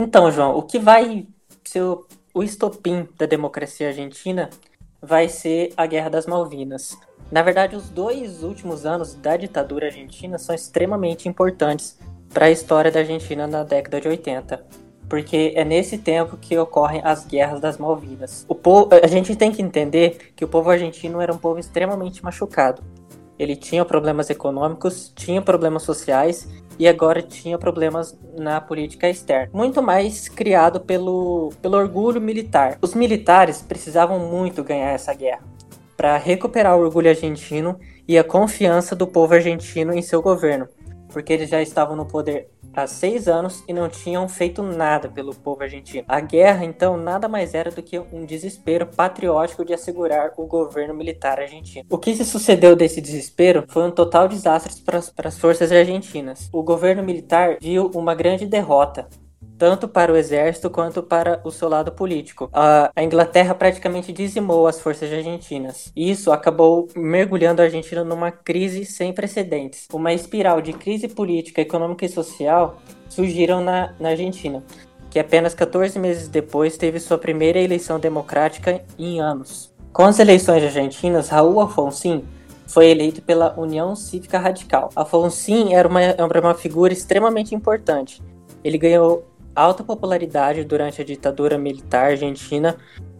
Então, 0.00 0.30
João, 0.30 0.56
o 0.56 0.62
que 0.62 0.78
vai 0.78 1.26
ser 1.62 1.82
o, 1.82 2.42
estopim 2.42 3.06
da 3.18 3.26
democracia 3.26 3.88
argentina 3.88 4.48
vai 5.00 5.28
ser 5.28 5.74
a 5.76 5.84
Guerra 5.84 6.08
das 6.08 6.26
Malvinas. 6.26 6.96
Na 7.30 7.42
verdade, 7.42 7.76
os 7.76 7.90
dois 7.90 8.42
últimos 8.42 8.86
anos 8.86 9.14
da 9.14 9.36
ditadura 9.36 9.88
argentina 9.88 10.38
são 10.38 10.54
extremamente 10.54 11.28
importantes 11.28 11.98
para 12.32 12.46
a 12.46 12.50
história 12.50 12.90
da 12.90 13.00
Argentina 13.00 13.46
na 13.46 13.62
década 13.62 14.00
de 14.00 14.08
80, 14.08 14.64
porque 15.06 15.52
é 15.54 15.66
nesse 15.66 15.98
tempo 15.98 16.38
que 16.38 16.56
ocorrem 16.56 17.02
as 17.04 17.26
guerras 17.26 17.60
das 17.60 17.76
Malvinas. 17.76 18.46
O 18.48 18.54
povo, 18.54 18.88
a 19.02 19.06
gente 19.06 19.36
tem 19.36 19.52
que 19.52 19.60
entender 19.60 20.32
que 20.34 20.46
o 20.46 20.48
povo 20.48 20.70
argentino 20.70 21.20
era 21.20 21.30
um 21.32 21.38
povo 21.38 21.60
extremamente 21.60 22.24
machucado. 22.24 22.82
Ele 23.38 23.54
tinha 23.54 23.84
problemas 23.84 24.30
econômicos, 24.30 25.12
tinha 25.14 25.42
problemas 25.42 25.82
sociais 25.82 26.48
e 26.80 26.88
agora 26.88 27.20
tinha 27.20 27.58
problemas 27.58 28.18
na 28.38 28.58
política 28.58 29.06
externa. 29.06 29.50
Muito 29.52 29.82
mais 29.82 30.30
criado 30.30 30.80
pelo, 30.80 31.52
pelo 31.60 31.76
orgulho 31.76 32.18
militar. 32.22 32.78
Os 32.80 32.94
militares 32.94 33.60
precisavam 33.60 34.18
muito 34.18 34.64
ganhar 34.64 34.88
essa 34.88 35.12
guerra 35.12 35.42
para 35.94 36.16
recuperar 36.16 36.78
o 36.78 36.80
orgulho 36.80 37.10
argentino 37.10 37.78
e 38.08 38.16
a 38.16 38.24
confiança 38.24 38.96
do 38.96 39.06
povo 39.06 39.34
argentino 39.34 39.92
em 39.92 40.00
seu 40.00 40.22
governo, 40.22 40.66
porque 41.10 41.32
eles 41.32 41.50
já 41.50 41.60
estavam 41.60 41.96
no 41.96 42.06
poder 42.06 42.48
há 42.72 42.86
seis 42.86 43.28
anos 43.28 43.62
e 43.68 43.72
não 43.72 43.88
tinham 43.88 44.28
feito 44.28 44.62
nada 44.62 45.08
pelo 45.08 45.34
povo 45.34 45.62
argentino. 45.62 46.04
A 46.08 46.20
guerra, 46.20 46.64
então, 46.64 46.96
nada 46.96 47.28
mais 47.28 47.54
era 47.54 47.70
do 47.70 47.82
que 47.82 47.98
um 47.98 48.24
desespero 48.24 48.86
patriótico 48.86 49.64
de 49.64 49.74
assegurar 49.74 50.32
o 50.36 50.46
governo 50.46 50.94
militar 50.94 51.40
argentino. 51.40 51.84
O 51.90 51.98
que 51.98 52.14
se 52.14 52.24
sucedeu 52.24 52.76
desse 52.76 53.00
desespero 53.00 53.64
foi 53.68 53.84
um 53.84 53.90
total 53.90 54.28
desastre 54.28 54.72
para 54.82 55.28
as 55.28 55.38
forças 55.38 55.72
argentinas. 55.72 56.48
O 56.52 56.62
governo 56.62 57.02
militar 57.02 57.56
viu 57.60 57.90
uma 57.94 58.14
grande 58.14 58.46
derrota 58.46 59.08
tanto 59.56 59.88
para 59.88 60.12
o 60.12 60.16
exército 60.16 60.70
quanto 60.70 61.02
para 61.02 61.40
o 61.44 61.50
seu 61.50 61.68
lado 61.68 61.92
político. 61.92 62.48
A, 62.52 62.90
Inglaterra 63.02 63.54
praticamente 63.54 64.12
dizimou 64.12 64.66
as 64.66 64.80
forças 64.80 65.12
argentinas. 65.12 65.92
Isso 65.94 66.32
acabou 66.32 66.88
mergulhando 66.96 67.60
a 67.60 67.64
Argentina 67.66 68.04
numa 68.04 68.30
crise 68.30 68.84
sem 68.84 69.12
precedentes. 69.12 69.86
Uma 69.92 70.12
espiral 70.12 70.60
de 70.60 70.72
crise 70.72 71.08
política, 71.08 71.60
econômica 71.60 72.04
e 72.04 72.08
social 72.08 72.78
surgiram 73.08 73.62
na, 73.62 73.94
na 73.98 74.10
Argentina, 74.10 74.62
que 75.10 75.18
apenas 75.18 75.54
14 75.54 75.98
meses 75.98 76.28
depois 76.28 76.76
teve 76.76 77.00
sua 77.00 77.18
primeira 77.18 77.58
eleição 77.58 77.98
democrática 77.98 78.82
em 78.98 79.20
anos. 79.20 79.72
Com 79.92 80.04
as 80.04 80.18
eleições 80.18 80.62
argentinas, 80.62 81.28
Raul 81.28 81.60
Alfonsín 81.60 82.24
foi 82.66 82.86
eleito 82.86 83.20
pela 83.20 83.58
União 83.58 83.96
Cívica 83.96 84.38
Radical. 84.38 84.90
Alfonsín 84.94 85.74
era 85.74 85.88
uma, 85.88 86.00
era 86.00 86.40
uma 86.40 86.54
figura 86.54 86.92
extremamente 86.92 87.54
importante. 87.54 88.22
Ele 88.62 88.78
ganhou 88.78 89.26
alta 89.54 89.82
popularidade 89.82 90.64
durante 90.64 91.02
a 91.02 91.04
ditadura 91.04 91.58
militar 91.58 92.10
argentina 92.10 92.76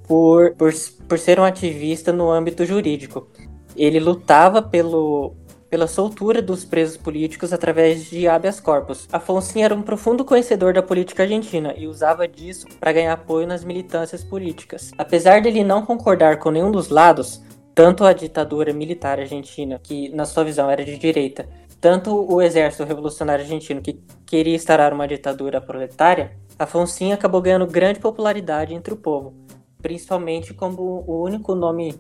por, 0.07 0.55
por, 0.55 0.73
por 1.09 1.19
ser 1.19 1.39
um 1.39 1.45
ativista 1.45 2.13
no 2.13 2.31
âmbito 2.31 2.65
jurídico. 2.65 3.29
Ele 3.77 4.01
lutava 4.01 4.61
pelo, 4.61 5.35
pela 5.71 5.87
soltura 5.87 6.43
dos 6.43 6.65
presos 6.65 6.97
políticos 6.97 7.53
através 7.53 8.11
de 8.11 8.27
habeas 8.27 8.59
corpus. 8.59 9.09
Afonso 9.13 9.57
era 9.59 9.75
um 9.75 9.83
profundo 9.83 10.25
conhecedor 10.25 10.73
da 10.73 10.83
política 10.83 11.23
argentina 11.23 11.73
e 11.77 11.87
usava 11.87 12.27
disso 12.27 12.67
para 12.81 12.93
ganhar 12.93 13.13
apoio 13.13 13.47
nas 13.47 13.65
militâncias 13.65 14.25
políticas. 14.25 14.91
Apesar 14.99 15.41
dele 15.41 15.63
não 15.63 15.87
concordar 15.87 16.39
com 16.39 16.51
nenhum 16.51 16.73
dos 16.73 16.89
lados, 16.89 17.41
tanto 17.73 18.05
a 18.05 18.13
ditadura 18.13 18.73
militar 18.73 19.21
argentina, 19.21 19.81
que 19.81 20.09
na 20.09 20.25
sua 20.25 20.43
visão 20.43 20.69
era 20.69 20.85
de 20.85 20.99
direita, 20.99 21.49
tanto 21.81 22.31
o 22.31 22.43
exército 22.43 22.85
revolucionário 22.85 23.43
argentino, 23.43 23.81
que 23.81 24.01
queria 24.27 24.55
instaurar 24.55 24.93
uma 24.93 25.09
ditadura 25.09 25.61
proletária, 25.61 26.37
Afonso 26.59 27.11
acabou 27.11 27.41
ganhando 27.41 27.67
grande 27.67 27.99
popularidade 27.99 28.75
entre 28.75 28.93
o 28.93 28.97
povo, 28.97 29.33
principalmente 29.81 30.53
como 30.53 31.03
o 31.07 31.23
único 31.23 31.55
nome 31.55 31.99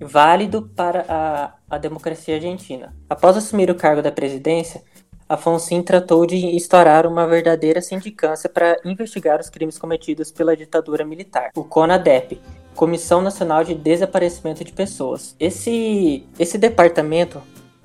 válido 0.00 0.70
para 0.74 1.04
a, 1.06 1.54
a 1.68 1.76
democracia 1.76 2.36
argentina. 2.36 2.94
Após 3.10 3.36
assumir 3.36 3.70
o 3.70 3.74
cargo 3.74 4.00
da 4.00 4.10
presidência, 4.10 4.82
Afonso 5.28 5.82
tratou 5.82 6.24
de 6.24 6.36
instaurar 6.36 7.06
uma 7.06 7.26
verdadeira 7.26 7.82
sindicância 7.82 8.48
para 8.48 8.80
investigar 8.86 9.38
os 9.38 9.50
crimes 9.50 9.76
cometidos 9.76 10.32
pela 10.32 10.56
ditadura 10.56 11.04
militar, 11.04 11.50
o 11.54 11.62
CONADEP, 11.62 12.40
Comissão 12.74 13.20
Nacional 13.20 13.62
de 13.64 13.74
Desaparecimento 13.74 14.64
de 14.64 14.72
Pessoas. 14.72 15.36
Esse, 15.38 16.26
esse 16.38 16.56
departamento 16.56 17.42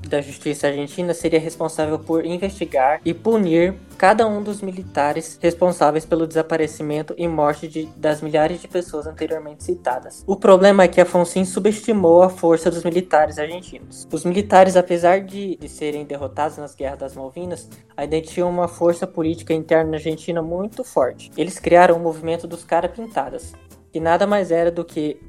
da 0.07 0.21
Justiça 0.21 0.67
Argentina 0.67 1.13
seria 1.13 1.39
responsável 1.39 1.97
por 1.99 2.25
investigar 2.25 3.01
e 3.03 3.13
punir 3.13 3.75
cada 3.97 4.27
um 4.27 4.43
dos 4.43 4.61
militares 4.61 5.39
responsáveis 5.41 6.05
pelo 6.05 6.27
desaparecimento 6.27 7.13
e 7.17 7.27
morte 7.27 7.67
de, 7.67 7.85
das 7.95 8.21
milhares 8.21 8.61
de 8.61 8.67
pessoas 8.67 9.07
anteriormente 9.07 9.63
citadas. 9.63 10.23
O 10.27 10.35
problema 10.35 10.83
é 10.83 10.87
que 10.87 11.01
Afonso 11.01 11.43
subestimou 11.45 12.21
a 12.21 12.29
força 12.29 12.69
dos 12.69 12.83
militares 12.83 13.39
argentinos. 13.39 14.07
Os 14.11 14.25
militares, 14.25 14.75
apesar 14.75 15.21
de, 15.21 15.55
de 15.55 15.69
serem 15.69 16.05
derrotados 16.05 16.57
nas 16.57 16.75
guerras 16.75 16.99
das 16.99 17.15
Malvinas, 17.15 17.69
ainda 17.95 18.21
tinham 18.21 18.49
uma 18.49 18.67
força 18.67 19.07
política 19.07 19.53
interna 19.53 19.91
na 19.91 19.97
Argentina 19.97 20.41
muito 20.41 20.83
forte. 20.83 21.31
Eles 21.37 21.59
criaram 21.59 21.95
o 21.95 21.99
movimento 21.99 22.45
dos 22.45 22.63
cara 22.63 22.87
pintadas, 22.89 23.53
que 23.91 23.99
nada 23.99 24.27
mais 24.27 24.51
era 24.51 24.69
do 24.69 24.83
que 24.83 25.19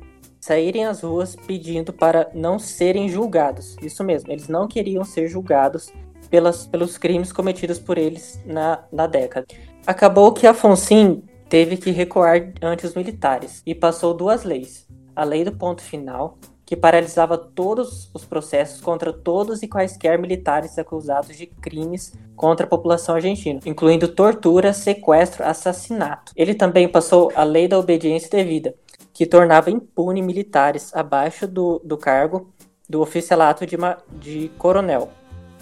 saírem 0.44 0.84
às 0.84 1.00
ruas 1.00 1.34
pedindo 1.34 1.90
para 1.90 2.30
não 2.34 2.58
serem 2.58 3.08
julgados. 3.08 3.78
Isso 3.80 4.04
mesmo, 4.04 4.30
eles 4.30 4.46
não 4.46 4.68
queriam 4.68 5.02
ser 5.02 5.26
julgados 5.26 5.90
pelas, 6.28 6.66
pelos 6.66 6.98
crimes 6.98 7.32
cometidos 7.32 7.78
por 7.78 7.96
eles 7.96 8.38
na, 8.44 8.84
na 8.92 9.06
década. 9.06 9.46
Acabou 9.86 10.32
que 10.32 10.46
Afonso 10.46 11.22
teve 11.48 11.78
que 11.78 11.90
recuar 11.90 12.52
ante 12.60 12.84
os 12.84 12.94
militares 12.94 13.62
e 13.64 13.74
passou 13.74 14.12
duas 14.12 14.44
leis. 14.44 14.86
A 15.16 15.24
lei 15.24 15.44
do 15.44 15.52
ponto 15.52 15.80
final, 15.80 16.36
que 16.66 16.76
paralisava 16.76 17.38
todos 17.38 18.10
os 18.12 18.26
processos 18.26 18.82
contra 18.82 19.14
todos 19.14 19.62
e 19.62 19.68
quaisquer 19.68 20.18
militares 20.18 20.78
acusados 20.78 21.38
de 21.38 21.46
crimes 21.46 22.12
contra 22.36 22.66
a 22.66 22.68
população 22.68 23.14
argentina, 23.14 23.60
incluindo 23.64 24.08
tortura, 24.08 24.74
sequestro, 24.74 25.42
assassinato. 25.42 26.32
Ele 26.36 26.52
também 26.52 26.86
passou 26.86 27.32
a 27.34 27.44
lei 27.44 27.66
da 27.66 27.78
obediência 27.78 28.28
devida, 28.28 28.74
que 29.14 29.25
tornava 29.25 29.71
impune 29.71 30.21
militares 30.21 30.94
abaixo 30.94 31.47
do, 31.47 31.80
do 31.85 31.97
cargo 31.97 32.52
do 32.88 33.00
oficialato 33.00 33.64
de, 33.64 33.76
de 34.18 34.50
coronel. 34.59 35.09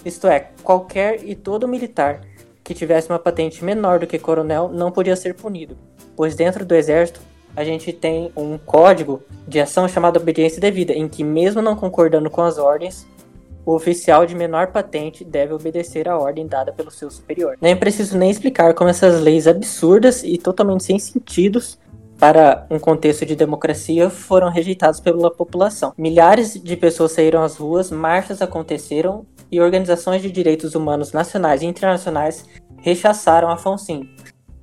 Isto 0.05 0.27
é, 0.27 0.49
qualquer 0.65 1.23
e 1.23 1.37
todo 1.37 1.69
militar 1.69 2.23
que 2.65 2.75
tivesse 2.75 3.11
uma 3.11 3.19
patente 3.19 3.63
menor 3.63 3.99
do 3.99 4.07
que 4.07 4.19
coronel 4.19 4.71
não 4.73 4.91
podia 4.91 5.15
ser 5.15 5.35
punido, 5.35 5.77
pois 6.17 6.35
dentro 6.35 6.65
do 6.65 6.75
exército 6.75 7.21
a 7.55 7.63
gente 7.63 7.93
tem 7.93 8.33
um 8.35 8.57
código 8.57 9.23
de 9.47 9.61
ação 9.61 9.87
chamado 9.87 10.17
obediência 10.17 10.59
devida, 10.59 10.95
em 10.95 11.07
que 11.07 11.23
mesmo 11.23 11.61
não 11.61 11.77
concordando 11.77 12.31
com 12.31 12.41
as 12.41 12.57
ordens, 12.57 13.07
o 13.67 13.75
oficial 13.75 14.25
de 14.25 14.35
menor 14.35 14.69
patente 14.69 15.23
deve 15.25 15.53
obedecer 15.53 16.09
à 16.09 16.19
ordem 16.19 16.47
dada 16.47 16.73
pelo 16.73 16.91
seu 16.91 17.11
superior. 17.11 17.59
Nem 17.61 17.77
preciso 17.77 18.17
nem 18.17 18.31
explicar 18.31 18.73
como 18.73 18.89
essas 18.89 19.21
leis 19.21 19.47
absurdas 19.47 20.25
e 20.25 20.39
totalmente 20.39 20.85
sem 20.85 20.99
sentidos 20.99 21.79
para 22.23 22.69
um 22.71 22.79
contexto 22.79 23.27
de 23.27 23.35
democracia 23.35 24.09
foram 24.09 24.49
rejeitados 24.49 25.01
pela 25.01 25.29
população. 25.29 25.93
Milhares 25.99 26.55
de 26.55 26.77
pessoas 26.77 27.11
saíram 27.11 27.43
às 27.43 27.57
ruas, 27.57 27.91
marchas 27.91 28.41
aconteceram 28.41 29.27
e 29.51 29.61
organizações 29.61 30.23
de 30.23 30.31
direitos 30.31 30.77
humanos 30.77 31.11
nacionais 31.11 31.63
e 31.63 31.67
internacionais 31.67 32.47
rechaçaram 32.77 33.51
Afonso. 33.51 34.07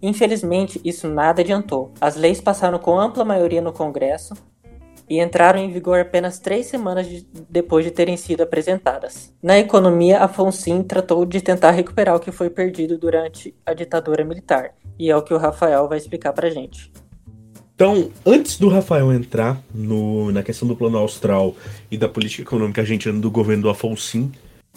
Infelizmente, 0.01 0.79
isso 0.85 1.09
nada 1.09 1.41
adiantou. 1.41 1.91
As 1.99 2.15
leis 2.15 2.39
passaram 2.39 2.79
com 2.79 2.97
ampla 2.97 3.25
maioria 3.25 3.61
no 3.61 3.73
Congresso 3.73 4.35
e 5.09 5.19
entraram 5.19 5.59
em 5.59 5.69
vigor 5.69 5.99
apenas 5.99 6.39
três 6.39 6.67
semanas 6.67 7.09
de, 7.09 7.27
depois 7.49 7.83
de 7.83 7.91
terem 7.91 8.15
sido 8.15 8.39
apresentadas. 8.39 9.35
Na 9.43 9.59
economia, 9.59 10.19
Afonso 10.19 10.81
tratou 10.85 11.25
de 11.25 11.41
tentar 11.41 11.71
recuperar 11.71 12.15
o 12.15 12.21
que 12.21 12.31
foi 12.31 12.49
perdido 12.49 12.97
durante 12.97 13.53
a 13.65 13.73
ditadura 13.73 14.23
militar, 14.23 14.75
e 14.97 15.11
é 15.11 15.17
o 15.17 15.21
que 15.21 15.33
o 15.33 15.37
Rafael 15.37 15.89
vai 15.89 15.97
explicar 15.97 16.31
pra 16.31 16.49
gente. 16.49 16.89
Então, 17.79 18.11
antes 18.25 18.59
do 18.59 18.67
Rafael 18.67 19.09
entrar 19.13 19.63
no, 19.73 20.33
na 20.33 20.43
questão 20.43 20.67
do 20.67 20.75
plano 20.75 20.97
austral 20.97 21.55
e 21.89 21.97
da 21.97 22.09
política 22.09 22.41
econômica 22.41 22.81
argentina 22.81 23.17
do 23.17 23.31
governo 23.31 23.63
do 23.63 23.69
Afonso, 23.69 24.29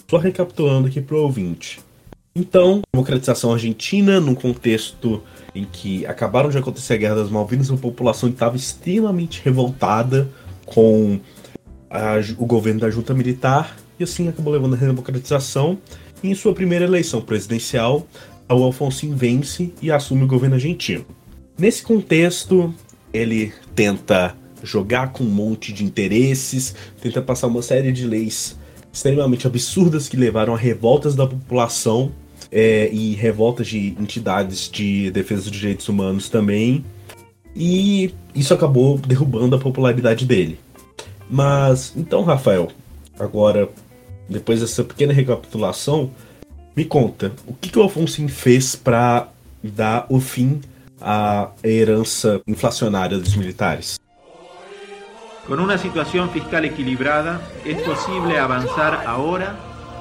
só 0.09 0.18
recapitulando 0.18 0.87
aqui 0.87 1.00
para 1.00 1.16
o 1.16 1.23
ouvinte. 1.23 1.80
Então, 2.32 2.80
democratização 2.94 3.52
argentina, 3.52 4.21
num 4.21 4.37
contexto 4.37 5.21
em 5.52 5.64
que 5.64 6.06
acabaram 6.06 6.49
de 6.49 6.59
acontecer 6.59 6.94
a 6.94 6.97
Guerra 6.97 7.16
das 7.16 7.28
Malvinas, 7.28 7.73
a 7.73 7.76
população 7.76 8.28
estava 8.28 8.54
extremamente 8.54 9.42
revoltada 9.44 10.28
com 10.64 11.18
a, 11.90 12.21
o 12.38 12.47
governo 12.47 12.78
da 12.78 12.88
junta 12.88 13.12
militar, 13.12 13.76
e 13.99 14.04
assim 14.04 14.28
acabou 14.28 14.52
levando 14.52 14.75
a 14.75 14.76
democratização. 14.76 15.76
E 16.23 16.30
em 16.30 16.37
sua 16.37 16.54
primeira 16.54 16.85
eleição 16.85 17.21
presidencial, 17.21 18.06
o 18.49 18.62
Alfonso 18.62 19.11
vence 19.11 19.75
e 19.82 19.90
assume 19.90 20.23
o 20.23 20.28
governo 20.28 20.54
argentino. 20.54 21.04
Nesse 21.59 21.82
contexto, 21.82 22.75
ele 23.12 23.52
tenta 23.75 24.37
jogar 24.62 25.12
com 25.12 25.25
um 25.25 25.28
monte 25.28 25.73
de 25.73 25.85
interesses, 25.85 26.75
tenta 27.00 27.21
passar 27.21 27.49
uma 27.49 27.62
série 27.62 27.92
de 27.92 28.07
leis 28.07 28.57
extremamente 28.92 29.47
absurdas 29.47 30.09
que 30.09 30.16
levaram 30.16 30.54
a 30.54 30.57
revoltas 30.57 31.14
da 31.14 31.26
população 31.26 32.12
é, 32.50 32.90
e 32.92 33.14
revoltas 33.14 33.66
de 33.66 33.97
entidades 33.99 34.71
de 34.71 35.11
defesa 35.11 35.42
dos 35.42 35.50
direitos 35.50 35.88
humanos 35.88 36.28
também. 36.28 36.85
E 37.57 38.14
isso 38.35 38.52
acabou 38.52 38.99
derrubando 38.99 39.57
a 39.57 39.59
popularidade 39.59 40.26
dele. 40.26 40.59
Mas 41.28 41.92
então, 41.97 42.23
Rafael, 42.23 42.69
agora, 43.19 43.69
depois 44.28 44.61
dessa 44.61 44.85
pequena 44.85 45.12
recapitulação, 45.12 46.11
me 46.76 46.85
conta, 46.85 47.33
o 47.47 47.54
que, 47.54 47.71
que 47.71 47.78
o 47.78 47.83
Alfonso 47.83 48.26
fez 48.28 48.75
para 48.75 49.28
dar 49.62 50.07
o 50.09 50.21
fim 50.21 50.61
a 51.02 51.50
herança 51.62 52.40
inflacionária 52.47 53.18
dos 53.18 53.37
militares. 53.37 53.99
Con 55.47 55.59
una 55.59 55.76
situación 55.76 56.30
fiscal 56.30 56.64
equilibrada, 56.64 57.40
es 57.64 57.82
posible 57.82 58.38
avanzar 58.38 59.04
ahora 59.06 59.56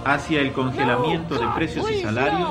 hacia 0.06 0.42
el 0.42 0.54
congelamiento 0.54 1.38
de 1.38 1.48
precios 1.56 1.90
y 1.90 2.02
salarios 2.02 2.50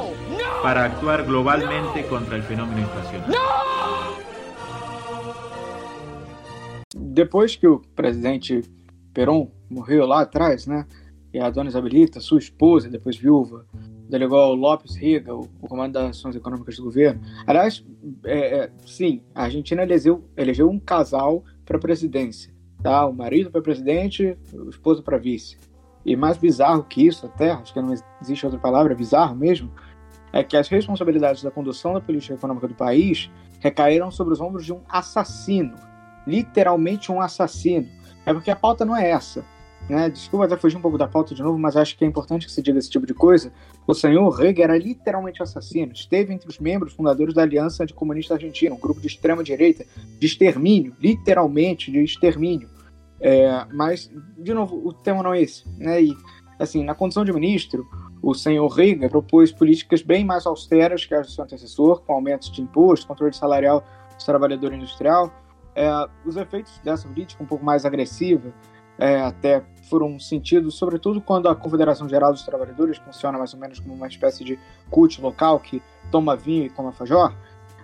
para 0.62 0.84
actuar 0.84 1.24
globalmente 1.24 2.04
contra 2.06 2.36
el 2.36 2.42
fenómeno 2.42 2.80
inflacionario. 2.80 3.38
Depois 6.94 7.56
que 7.56 7.66
o 7.66 7.80
presidente 7.94 8.62
Perón 9.12 9.50
morreu 9.68 10.06
lá 10.06 10.20
atrás, 10.20 10.66
né, 10.66 10.86
e 11.32 11.38
a 11.38 11.50
dona 11.50 11.68
Isabelita, 11.68 12.20
sua 12.20 12.38
esposa, 12.38 12.88
depois 12.88 13.16
viúva, 13.16 13.64
delegou 14.10 14.54
Lopes 14.54 14.96
Riga, 14.96 15.34
o, 15.34 15.48
o 15.60 15.68
comando 15.68 15.92
das 15.92 16.10
ações 16.10 16.36
econômicas 16.36 16.76
do 16.76 16.84
governo. 16.84 17.20
Aliás, 17.46 17.84
é, 18.24 18.58
é, 18.58 18.70
sim, 18.84 19.22
a 19.34 19.44
Argentina 19.44 19.82
elegeu, 19.82 20.24
elegeu 20.36 20.68
um 20.68 20.78
casal 20.78 21.44
para 21.64 21.76
a 21.76 21.80
presidência. 21.80 22.52
Tá? 22.82 23.06
O 23.06 23.12
marido 23.12 23.50
para 23.50 23.62
presidente, 23.62 24.36
o 24.52 24.68
esposo 24.68 25.02
para 25.02 25.16
vice. 25.16 25.56
E 26.04 26.16
mais 26.16 26.36
bizarro 26.36 26.84
que 26.84 27.06
isso, 27.06 27.26
até, 27.26 27.52
acho 27.52 27.72
que 27.72 27.80
não 27.80 27.94
existe 28.20 28.44
outra 28.44 28.60
palavra, 28.60 28.94
bizarro 28.94 29.36
mesmo, 29.36 29.70
é 30.32 30.42
que 30.42 30.56
as 30.56 30.68
responsabilidades 30.68 31.42
da 31.42 31.50
condução 31.50 31.94
da 31.94 32.00
política 32.00 32.34
econômica 32.34 32.68
do 32.68 32.74
país 32.74 33.30
recaíram 33.58 34.10
sobre 34.10 34.32
os 34.32 34.40
ombros 34.40 34.64
de 34.64 34.72
um 34.72 34.80
assassino. 34.88 35.74
Literalmente 36.26 37.12
um 37.12 37.20
assassino. 37.20 37.88
É 38.24 38.32
porque 38.32 38.50
a 38.50 38.56
pauta 38.56 38.84
não 38.84 38.96
é 38.96 39.10
essa. 39.10 39.44
Né? 39.90 40.08
Desculpa 40.08 40.44
até 40.44 40.56
fugir 40.56 40.76
um 40.76 40.80
pouco 40.80 40.96
da 40.96 41.08
pauta 41.08 41.34
de 41.34 41.42
novo, 41.42 41.58
mas 41.58 41.76
acho 41.76 41.98
que 41.98 42.04
é 42.04 42.06
importante 42.06 42.46
que 42.46 42.52
se 42.52 42.62
diga 42.62 42.78
esse 42.78 42.88
tipo 42.88 43.04
de 43.04 43.12
coisa. 43.12 43.52
O 43.88 43.92
senhor 43.92 44.30
Rega 44.30 44.62
era 44.62 44.78
literalmente 44.78 45.42
assassino. 45.42 45.92
Esteve 45.92 46.32
entre 46.32 46.48
os 46.48 46.60
membros 46.60 46.92
fundadores 46.92 47.34
da 47.34 47.42
Aliança 47.42 47.82
Anticomunista 47.82 48.34
Argentina, 48.34 48.72
um 48.72 48.78
grupo 48.78 49.00
de 49.00 49.08
extrema-direita 49.08 49.84
de 50.16 50.24
extermínio, 50.24 50.94
literalmente 51.00 51.90
de 51.90 52.04
extermínio. 52.04 52.68
É, 53.20 53.66
mas, 53.72 54.08
de 54.38 54.54
novo, 54.54 54.80
o 54.86 54.92
tema 54.92 55.24
não 55.24 55.34
é 55.34 55.42
esse. 55.42 55.68
Né? 55.76 56.04
E, 56.04 56.16
assim, 56.56 56.84
na 56.84 56.94
condição 56.94 57.24
de 57.24 57.32
ministro, 57.32 57.84
o 58.22 58.32
senhor 58.32 58.68
Rega 58.68 59.08
propôs 59.08 59.50
políticas 59.50 60.02
bem 60.02 60.24
mais 60.24 60.46
austeras 60.46 61.04
que 61.04 61.16
as 61.16 61.26
do 61.26 61.32
seu 61.32 61.42
antecessor, 61.42 62.00
com 62.02 62.12
aumentos 62.12 62.48
de 62.52 62.62
imposto, 62.62 63.08
controle 63.08 63.34
salarial 63.34 63.80
do 64.16 64.24
trabalhador 64.24 64.72
industrial. 64.72 65.34
É, 65.74 65.90
os 66.24 66.36
efeitos 66.36 66.78
dessa 66.84 67.08
política 67.08 67.42
um 67.42 67.46
pouco 67.46 67.64
mais 67.64 67.84
agressiva 67.84 68.54
é, 69.00 69.22
até 69.22 69.64
foram 69.88 70.20
sentidos, 70.20 70.76
sobretudo 70.76 71.20
quando 71.20 71.48
a 71.48 71.56
Confederação 71.56 72.08
Geral 72.08 72.32
dos 72.32 72.42
Trabalhadores 72.42 72.98
funciona 72.98 73.38
mais 73.38 73.52
ou 73.54 73.58
menos 73.58 73.80
como 73.80 73.94
uma 73.94 74.06
espécie 74.06 74.44
de 74.44 74.58
cult 74.90 75.20
local 75.20 75.58
que 75.58 75.82
toma 76.12 76.36
vinho 76.36 76.66
e 76.66 76.70
come 76.70 76.92
fajor, 76.92 77.34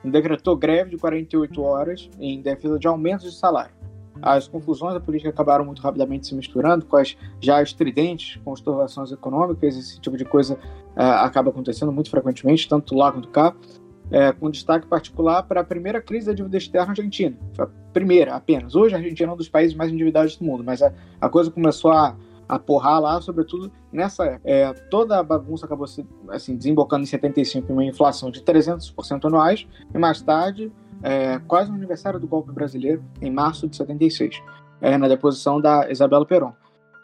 decretou 0.05 0.57
greve 0.57 0.91
de 0.91 0.99
48 0.99 1.63
horas 1.63 2.09
em 2.21 2.41
defesa 2.41 2.79
de 2.79 2.87
aumentos 2.87 3.33
de 3.33 3.37
salário. 3.37 3.75
As 4.23 4.47
confusões 4.47 4.95
da 4.95 5.01
política 5.01 5.31
acabaram 5.31 5.65
muito 5.65 5.83
rapidamente 5.83 6.27
se 6.27 6.35
misturando 6.35 6.87
com 6.87 6.97
as 6.97 7.17
já 7.41 7.63
estridentes 7.63 8.41
conturbações 8.45 9.11
econômicas, 9.11 9.77
esse 9.77 10.01
tipo 10.01 10.17
de 10.17 10.25
coisa 10.25 10.55
uh, 10.55 11.25
acaba 11.25 11.51
acontecendo 11.51 11.93
muito 11.93 12.11
frequentemente, 12.11 12.69
tanto 12.69 12.95
lá 12.95 13.13
quanto 13.13 13.29
cá, 13.29 13.55
uh, 14.07 14.39
com 14.39 14.51
destaque 14.51 14.87
particular 14.87 15.43
para 15.43 15.61
a 15.61 15.65
primeira 15.65 16.01
crise 16.01 16.27
da 16.27 16.33
dívida 16.33 16.57
externa 16.57 16.91
argentina. 16.91 17.37
Foi 17.55 17.65
a 17.65 17.69
primeira 17.93 18.35
apenas. 18.35 18.75
Hoje 18.75 18.95
a 18.95 18.99
Argentina 18.99 19.31
é 19.31 19.35
um 19.35 19.37
dos 19.37 19.49
países 19.49 19.77
mais 19.77 19.91
endividados 19.93 20.37
do 20.37 20.45
mundo, 20.45 20.65
mas 20.65 20.83
a, 20.83 20.93
a 21.21 21.29
coisa 21.29 21.51
começou 21.51 21.93
a, 21.93 22.17
a 22.49 22.59
porrar 22.59 23.01
lá, 23.01 23.21
sobretudo 23.21 23.71
nessa 23.93 24.25
época. 24.25 24.43
É, 24.45 24.73
toda 24.73 25.19
a 25.19 25.23
bagunça 25.23 25.67
acabou 25.67 25.87
se, 25.87 26.07
assim, 26.29 26.57
desembocando 26.57 27.03
em 27.03 27.07
75 27.07 27.71
em 27.71 27.73
uma 27.73 27.85
inflação 27.85 28.31
de 28.31 28.41
300% 28.43 29.25
anuais, 29.25 29.67
e 29.95 29.99
mais 29.99 30.23
tarde 30.23 30.73
é, 31.03 31.39
quase 31.47 31.71
no 31.71 31.77
aniversário 31.77 32.19
do 32.19 32.27
golpe 32.27 32.53
brasileiro, 32.53 33.05
em 33.21 33.31
março 33.31 33.69
de 33.69 33.77
76, 33.77 34.43
é, 34.81 34.97
na 34.97 35.09
deposição 35.09 35.61
da 35.61 35.91
Isabela 35.91 36.27
Perón. 36.27 36.53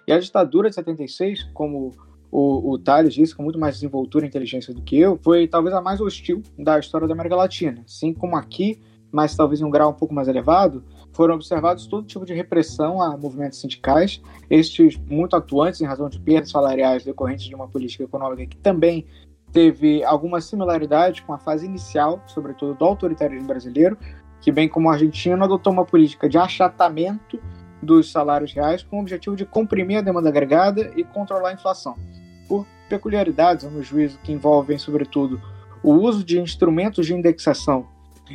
E 0.07 0.13
a 0.13 0.19
ditadura 0.19 0.69
de 0.69 0.75
76, 0.75 1.45
como 1.55 1.93
o, 2.33 2.73
o 2.73 2.79
Thales 2.79 3.13
disse, 3.13 3.37
com 3.37 3.43
muito 3.43 3.59
mais 3.59 3.75
desenvoltura 3.75 4.25
e 4.25 4.29
inteligência 4.29 4.73
do 4.73 4.81
que 4.81 4.99
eu, 4.99 5.19
foi 5.23 5.47
talvez 5.47 5.75
a 5.75 5.83
mais 5.83 6.01
hostil 6.01 6.43
da 6.59 6.79
história 6.79 7.07
da 7.07 7.13
América 7.13 7.37
Latina. 7.37 7.83
Assim 7.87 8.15
como 8.15 8.37
aqui, 8.37 8.81
mas 9.13 9.37
talvez 9.37 9.61
em 9.61 9.65
um 9.65 9.71
grau 9.71 9.91
um 9.91 9.95
pouco 9.95 10.15
mais 10.15 10.29
elevado, 10.29 10.83
foram 11.13 11.35
observados 11.35 11.87
todo 11.87 12.07
tipo 12.07 12.25
de 12.25 12.33
repressão 12.33 13.03
a 13.03 13.15
movimentos 13.19 13.61
sindicais, 13.61 14.23
estes 14.49 14.97
muito 14.97 15.37
atuantes 15.37 15.83
em 15.83 15.85
razão 15.85 16.09
de 16.09 16.19
perdas 16.19 16.49
salariais 16.49 17.05
decorrentes 17.05 17.45
de 17.45 17.55
uma 17.55 17.69
política 17.69 18.05
econômica 18.05 18.47
que 18.47 18.57
também 18.57 19.05
teve 19.53 20.03
alguma 20.03 20.41
similaridade 20.41 21.21
com 21.21 21.35
a 21.35 21.39
fase 21.39 21.67
inicial, 21.67 22.23
sobretudo 22.27 22.75
do 22.75 22.85
autoritarismo 22.87 23.47
brasileiro, 23.47 23.99
que, 24.41 24.51
bem 24.51 24.67
como 24.67 24.89
a 24.89 24.95
Argentina, 24.95 25.45
adotou 25.45 25.71
uma 25.71 25.85
política 25.85 26.27
de 26.27 26.39
achatamento 26.39 27.39
dos 27.83 28.11
salários 28.11 28.55
reais 28.55 28.83
com 28.83 28.97
o 28.97 29.01
objetivo 29.01 29.37
de 29.37 29.45
comprimir 29.45 29.99
a 29.99 30.01
demanda 30.01 30.31
agregada 30.31 30.93
e 30.97 31.05
controlar 31.05 31.51
a 31.51 31.53
inflação. 31.53 31.95
Por 32.53 32.67
peculiaridades, 32.87 33.65
no 33.65 33.83
juízo, 33.83 34.19
que 34.23 34.31
envolvem, 34.31 34.77
sobretudo, 34.77 35.41
o 35.83 35.95
uso 35.95 36.23
de 36.23 36.39
instrumentos 36.39 37.07
de 37.07 37.15
indexação 37.15 37.87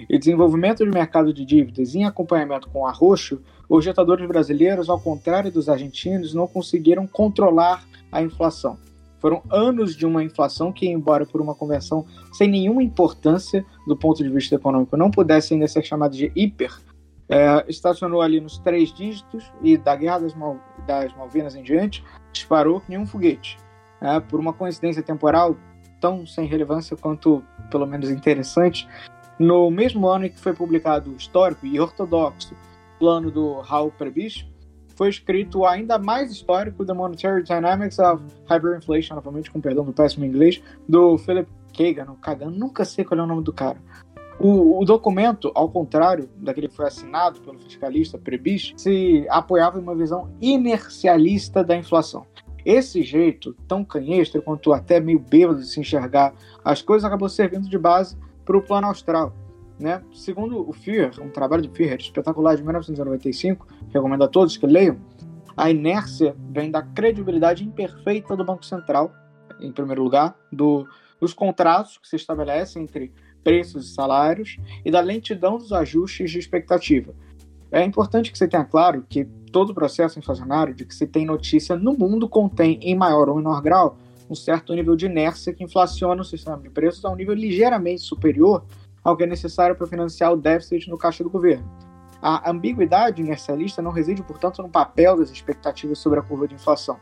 e 0.10 0.18
desenvolvimento 0.18 0.84
de 0.84 0.90
mercado 0.90 1.32
de 1.32 1.46
dívidas 1.46 1.94
em 1.94 2.04
acompanhamento 2.04 2.68
com 2.70 2.88
arroxo, 2.88 3.44
os 3.70 3.84
ditadores 3.84 4.28
brasileiros, 4.28 4.90
ao 4.90 5.00
contrário 5.00 5.52
dos 5.52 5.70
argentinos, 5.70 6.34
não 6.34 6.48
conseguiram 6.48 7.06
controlar 7.06 7.86
a 8.12 8.20
inflação. 8.20 8.80
Foram 9.20 9.44
anos 9.52 9.96
de 9.96 10.04
uma 10.04 10.24
inflação 10.24 10.74
que, 10.74 10.88
embora 10.88 11.24
por 11.24 11.40
uma 11.40 11.54
conversão 11.54 12.04
sem 12.34 12.50
nenhuma 12.50 12.82
importância 12.82 13.64
do 13.86 13.96
ponto 13.96 14.24
de 14.24 14.30
vista 14.30 14.56
econômico, 14.56 14.98
não 14.98 15.12
pudesse 15.12 15.54
ainda 15.54 15.68
ser 15.68 15.84
chamada 15.84 16.16
de 16.16 16.32
hiper, 16.36 16.76
é, 17.30 17.64
estacionou 17.68 18.24
ali 18.24 18.42
nos 18.42 18.58
três 18.58 18.92
dígitos 18.92 19.52
e 19.62 19.78
da 19.78 19.96
Guerra 19.96 20.22
das, 20.22 20.34
Mal 20.34 20.58
das 20.88 21.16
Malvinas 21.16 21.54
em 21.54 21.62
diante 21.62 22.04
disparou 22.32 22.82
que 22.82 22.90
nem 22.90 22.98
um 22.98 23.06
foguete. 23.06 23.60
É, 24.02 24.20
por 24.20 24.40
uma 24.40 24.54
coincidência 24.54 25.02
temporal 25.02 25.56
tão 26.00 26.26
sem 26.26 26.46
relevância 26.46 26.96
quanto, 26.96 27.44
pelo 27.72 27.86
menos, 27.88 28.10
interessante, 28.10 28.88
no 29.40 29.70
mesmo 29.70 30.08
ano 30.08 30.26
em 30.26 30.30
que 30.30 30.40
foi 30.40 30.54
publicado 30.54 31.12
o 31.12 31.16
histórico 31.16 31.66
e 31.66 31.80
ortodoxo 31.80 32.56
plano 33.00 33.32
do 33.32 33.60
Raul 33.62 33.92
Prebisch, 33.92 34.48
foi 34.96 35.10
escrito 35.10 35.64
ainda 35.64 36.00
mais 36.00 36.32
histórico 36.32 36.84
The 36.84 36.94
Monetary 36.94 37.44
Dynamics 37.44 38.00
of 38.00 38.24
Hyperinflation, 38.50 39.14
novamente 39.16 39.52
com 39.52 39.62
perdão 39.62 39.86
do 39.86 39.94
péssimo 39.94 40.26
inglês, 40.26 40.62
do 40.90 41.18
Philip 41.20 41.48
Kagan, 41.78 42.16
Kagan, 42.20 42.50
nunca 42.50 42.84
sei 42.84 43.06
qual 43.06 43.20
é 43.20 43.24
o 43.24 43.28
nome 43.28 43.44
do 43.44 43.54
cara. 43.54 43.78
O, 44.40 44.82
o, 44.82 44.86
documento, 44.86 45.52
ao 45.54 45.70
contrário 45.70 46.30
daquele 46.38 46.68
que 46.68 46.76
foi 46.76 46.88
assinado 46.88 47.40
pelo 47.42 47.60
fiscalista 47.60 48.18
Prebisch, 48.18 48.74
se 48.76 49.26
apoiava 49.30 49.80
em 49.80 49.82
uma 49.82 49.96
visão 49.96 50.30
inercialista 50.42 51.64
da 51.64 51.76
inflação. 51.76 52.26
Esse 52.68 53.02
jeito, 53.02 53.54
tão 53.66 53.82
canhestro 53.82 54.42
quanto 54.42 54.74
até 54.74 55.00
meio 55.00 55.20
bêbado 55.20 55.62
de 55.62 55.68
se 55.68 55.80
enxergar 55.80 56.34
as 56.66 56.82
coisas, 56.82 57.06
acabou 57.06 57.30
servindo 57.30 57.70
de 57.70 57.78
base 57.78 58.18
para 58.44 58.58
o 58.58 58.62
plano 58.62 58.88
austral, 58.88 59.34
né? 59.80 60.04
Segundo 60.12 60.70
o 60.70 60.74
Führer, 60.74 61.14
um 61.22 61.30
trabalho 61.30 61.62
de 61.62 61.70
Führer 61.70 61.98
espetacular 61.98 62.58
de 62.58 62.64
1995, 62.64 63.66
recomendo 63.94 64.26
a 64.26 64.28
todos 64.28 64.58
que 64.58 64.68
leiam, 64.68 64.98
a 65.56 65.72
inércia 65.72 66.36
vem 66.52 66.70
da 66.70 66.82
credibilidade 66.82 67.64
imperfeita 67.64 68.36
do 68.36 68.44
Banco 68.44 68.66
Central, 68.66 69.14
em 69.62 69.72
primeiro 69.72 70.04
lugar, 70.04 70.38
do, 70.52 70.86
dos 71.22 71.34
contratos 71.34 71.98
que 71.98 72.06
se 72.10 72.18
estabelecem 72.18 72.84
entre 72.84 73.14
preços 73.46 73.90
e 73.90 73.94
salários 73.94 74.58
e 74.84 74.92
da 74.92 75.00
lentidão 75.00 75.58
dos 75.58 75.72
ajustes 75.72 76.30
de 76.30 76.38
expectativa. 76.38 77.16
É 77.72 77.84
importante 77.84 78.32
que 78.32 78.38
você 78.38 78.48
tenha 78.48 78.64
claro 78.64 79.06
que 79.10 79.26
todo 79.52 79.72
o 79.72 79.74
processo 79.74 80.18
inflacionário 80.18 80.74
de 80.74 80.86
que 80.86 80.96
se 80.96 81.06
tem 81.06 81.26
notícia 81.26 81.76
no 81.76 81.94
mundo 81.94 82.28
contém, 82.30 82.80
em 82.82 82.96
maior 82.96 83.30
ou 83.30 83.36
menor 83.36 83.62
grau, 83.62 83.98
um 84.30 84.36
certo 84.36 84.74
nível 84.74 84.96
de 84.96 85.06
inércia 85.06 85.54
que 85.54 85.64
inflaciona 85.64 86.22
o 86.22 86.26
sistema 86.26 86.58
de 86.58 86.70
preços 86.70 87.04
a 87.04 87.10
um 87.10 87.16
nível 87.16 87.34
ligeiramente 87.34 88.02
superior 88.02 88.64
ao 89.04 89.16
que 89.16 89.24
é 89.24 89.28
necessário 89.28 89.76
para 89.76 89.88
financiar 89.88 90.34
o 90.34 90.38
déficit 90.38 90.90
no 90.90 90.98
caixa 90.98 91.24
do 91.24 91.30
governo. 91.30 91.70
A 92.22 92.50
ambiguidade 92.50 93.22
inercialista 93.22 93.82
não 93.82 93.92
reside, 93.92 94.24
portanto, 94.24 94.62
no 94.62 94.70
papel 94.70 95.18
das 95.18 95.30
expectativas 95.30 96.00
sobre 96.00 96.20
a 96.20 96.22
curva 96.22 96.48
de 96.48 96.56
inflação, 96.56 96.98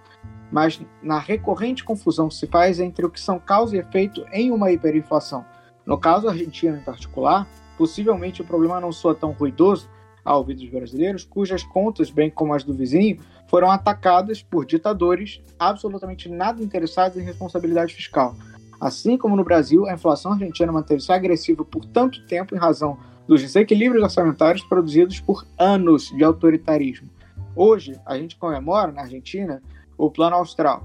mas 0.52 0.80
na 1.02 1.18
recorrente 1.18 1.84
confusão 1.84 2.28
que 2.28 2.36
se 2.36 2.48
faz 2.48 2.80
entre 2.80 3.06
o 3.06 3.10
que 3.10 3.20
são 3.20 3.40
causa 3.40 3.76
e 3.76 3.80
efeito 3.80 4.26
em 4.32 4.52
uma 4.52 4.72
hiperinflação. 4.72 5.46
No 5.86 5.98
caso 5.98 6.28
argentino 6.28 6.78
em 6.78 6.82
particular, 6.82 7.48
possivelmente 7.78 8.42
o 8.42 8.46
problema 8.46 8.80
não 8.80 8.92
soa 8.92 9.16
tão 9.16 9.32
ruidoso 9.32 9.90
ao 10.26 10.40
ouvido 10.40 10.62
dos 10.62 10.70
brasileiros, 10.70 11.24
cujas 11.24 11.64
contas, 11.64 12.10
bem 12.10 12.30
como 12.30 12.54
as 12.54 12.64
do 12.64 12.74
vizinho, 12.74 13.20
foram 13.48 13.70
atacadas 13.70 14.42
por 14.42 14.66
ditadores 14.66 15.40
absolutamente 15.60 16.28
nada 16.28 16.62
interessados 16.62 17.18
em 17.18 17.24
responsabilidade 17.24 17.94
fiscal 17.94 18.36
Assim 18.80 19.18
como 19.18 19.36
no 19.36 19.44
Brasil, 19.44 19.88
a 19.88 19.94
inflação 19.94 20.34
argentina 20.34 20.72
manteve-se 20.72 21.12
agressiva 21.12 21.64
por 21.64 21.86
tanto 21.86 22.26
tempo 22.28 22.56
em 22.56 22.60
razão 22.60 22.98
dos 23.28 23.42
desequilíbrios 23.42 24.04
orçamentários 24.04 24.64
produzidos 24.66 25.20
por 25.20 25.46
anos 25.58 26.10
de 26.10 26.24
autoritarismo. 26.24 27.10
Hoje, 27.56 28.00
a 28.06 28.18
gente 28.18 28.36
comemora 28.36 28.92
na 28.92 29.02
Argentina 29.02 29.62
o 29.98 30.12
Plano 30.12 30.36
Austral, 30.36 30.84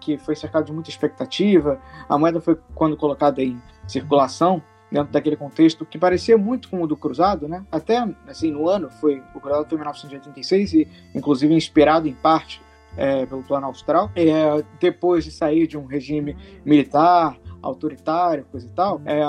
que 0.00 0.16
foi 0.18 0.34
cercado 0.34 0.64
de 0.64 0.72
muita 0.72 0.90
expectativa. 0.90 1.80
A 2.08 2.18
moeda 2.18 2.40
foi, 2.40 2.58
quando 2.74 2.96
colocada 2.96 3.42
em 3.42 3.60
circulação, 3.86 4.62
dentro 4.90 5.12
daquele 5.12 5.36
contexto 5.36 5.84
que 5.84 5.98
parecia 5.98 6.36
muito 6.38 6.68
com 6.68 6.82
o 6.82 6.86
do 6.86 6.96
Cruzado, 6.96 7.46
né? 7.48 7.64
Até 7.70 7.98
assim 8.26 8.50
no 8.50 8.68
ano 8.68 8.90
foi 8.90 9.22
o 9.34 9.40
Cruzado 9.40 9.68
foi 9.68 9.76
em 9.76 9.80
1986 9.80 10.72
e 10.72 10.88
inclusive 11.14 11.54
inspirado 11.54 12.08
em 12.08 12.14
parte 12.14 12.62
é, 12.96 13.26
pelo 13.26 13.42
plano 13.42 13.66
austral, 13.66 14.10
é, 14.16 14.64
depois 14.80 15.24
de 15.24 15.30
sair 15.30 15.66
de 15.66 15.78
um 15.78 15.84
regime 15.84 16.36
militar, 16.64 17.38
autoritário, 17.62 18.44
coisa 18.50 18.66
e 18.66 18.70
tal, 18.70 19.00
é, 19.04 19.22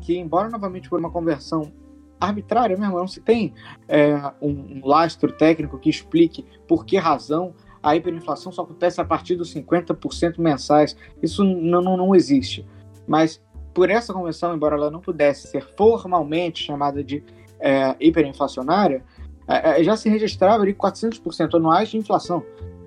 que 0.00 0.18
embora 0.18 0.48
novamente 0.50 0.88
por 0.88 0.98
uma 0.98 1.10
conversão 1.10 1.72
arbitrária 2.20 2.76
mesmo, 2.76 2.98
não 2.98 3.06
se 3.06 3.20
tem 3.20 3.54
é, 3.88 4.14
um, 4.40 4.50
um, 4.50 4.80
lastro 4.84 5.32
técnico 5.32 5.78
que 5.78 5.90
explique 5.90 6.44
por 6.66 6.84
que 6.84 6.96
razão 6.96 7.54
a 7.82 7.94
hiperinflação 7.94 8.50
só 8.50 8.62
acontece 8.62 9.00
a 9.00 9.04
partir 9.04 9.36
dos 9.36 9.54
50% 9.54 10.38
mensais. 10.38 10.96
Isso 11.22 11.44
não, 11.44 11.82
não, 11.82 11.96
não 11.96 12.14
existe. 12.14 12.66
Mas 13.06 13.42
por 13.74 13.90
essa 13.90 14.12
convenção, 14.12 14.54
embora 14.54 14.76
ela 14.76 14.90
não 14.90 15.00
pudesse 15.00 15.48
ser 15.48 15.64
formalmente 15.76 16.64
chamada 16.64 17.02
de 17.02 17.22
é, 17.60 17.96
hiperinflacionária, 18.00 19.04
é, 19.48 19.80
é 19.80 19.84
já 19.84 19.96
se 19.96 20.08
registrava 20.08 20.62
ali 20.62 20.72
400% 20.72 21.56
anuais 21.56 21.88
de 21.88 21.98
inflação 21.98 22.44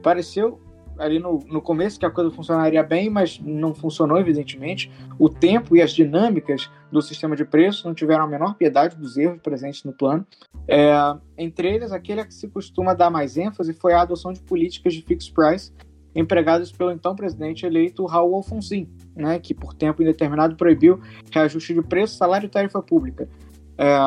pareceu 0.08 0.60
ali 0.98 1.20
no, 1.20 1.40
no 1.46 1.62
começo 1.62 2.00
que 2.00 2.06
a 2.06 2.10
coisa 2.10 2.32
funcionaria 2.32 2.82
bem, 2.82 3.10
mas 3.10 3.40
não 3.40 3.76
funcionou, 3.76 4.18
evidentemente. 4.18 4.92
O 5.20 5.30
tempo 5.30 5.76
e 5.76 5.82
as 5.82 5.92
dinâmicas 5.92 6.72
do 6.92 7.02
sistema 7.02 7.36
de 7.36 7.46
preços 7.46 7.84
não 7.84 7.94
tiveram 7.94 8.24
a 8.24 8.28
menor 8.28 8.56
piedade 8.56 8.96
dos 8.96 9.18
erros 9.18 9.40
presentes 9.42 9.84
no 9.84 9.94
plano. 9.94 10.26
É, 10.68 10.92
entre 11.38 11.68
eles, 11.76 11.92
aquele 11.92 12.22
a 12.22 12.26
que 12.26 12.34
se 12.34 12.48
costuma 12.48 12.94
dar 12.94 13.12
mais 13.12 13.38
ênfase 13.38 13.74
foi 13.74 13.94
a 13.94 14.02
adoção 14.02 14.34
de 14.34 14.40
políticas 14.40 14.94
de 14.94 15.04
fixed 15.04 15.34
price 15.34 15.72
empregadas 16.16 16.72
pelo 16.72 16.92
então 16.92 17.16
presidente 17.16 17.66
eleito 17.66 18.06
Raul 18.06 18.36
Alfonsin, 18.36 18.90
né, 19.16 19.40
que 19.40 19.54
por 19.54 19.74
tempo 19.74 20.02
indeterminado 20.02 20.56
proibiu 20.56 21.00
reajuste 21.32 21.74
de 21.74 21.82
preço, 21.82 22.18
salário 22.18 22.48
e 22.48 22.50
tarifa 22.50 22.82
pública. 22.82 23.30
É, 23.78 23.98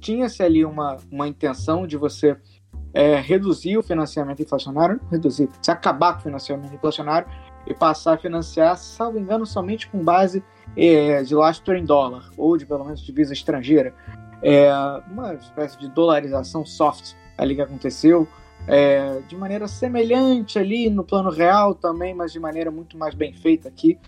Tinha-se 0.00 0.42
ali 0.42 0.64
uma, 0.64 0.96
uma 1.10 1.28
intenção 1.28 1.86
de 1.86 1.96
você 1.96 2.36
é, 2.92 3.20
reduzir 3.20 3.76
o 3.76 3.82
financiamento 3.82 4.42
inflacionário, 4.42 5.00
reduzir, 5.10 5.48
se 5.62 5.70
acabar 5.70 6.14
com 6.14 6.20
o 6.20 6.22
financiamento 6.22 6.74
inflacionário 6.74 7.28
e 7.66 7.74
passar 7.74 8.14
a 8.14 8.18
financiar, 8.18 8.76
salvo 8.76 9.18
engano, 9.18 9.44
somente 9.44 9.88
com 9.88 10.02
base 10.02 10.42
é, 10.76 11.22
de 11.22 11.34
lastro 11.34 11.76
em 11.76 11.84
dólar, 11.84 12.30
ou 12.36 12.56
de 12.56 12.64
pelo 12.64 12.84
menos 12.84 13.00
divisa 13.00 13.32
estrangeira. 13.32 13.94
É, 14.42 14.72
uma 15.10 15.34
espécie 15.34 15.78
de 15.78 15.88
dolarização 15.88 16.64
soft 16.64 17.14
ali 17.36 17.54
que 17.54 17.60
aconteceu. 17.60 18.26
É, 18.68 19.20
de 19.26 19.34
maneira 19.34 19.66
semelhante 19.66 20.58
ali 20.58 20.90
no 20.90 21.02
plano 21.02 21.30
real 21.30 21.74
também, 21.74 22.14
mas 22.14 22.30
de 22.32 22.38
maneira 22.38 22.70
muito 22.70 22.98
mais 22.98 23.14
bem 23.14 23.32
feita 23.32 23.66
aqui, 23.66 23.98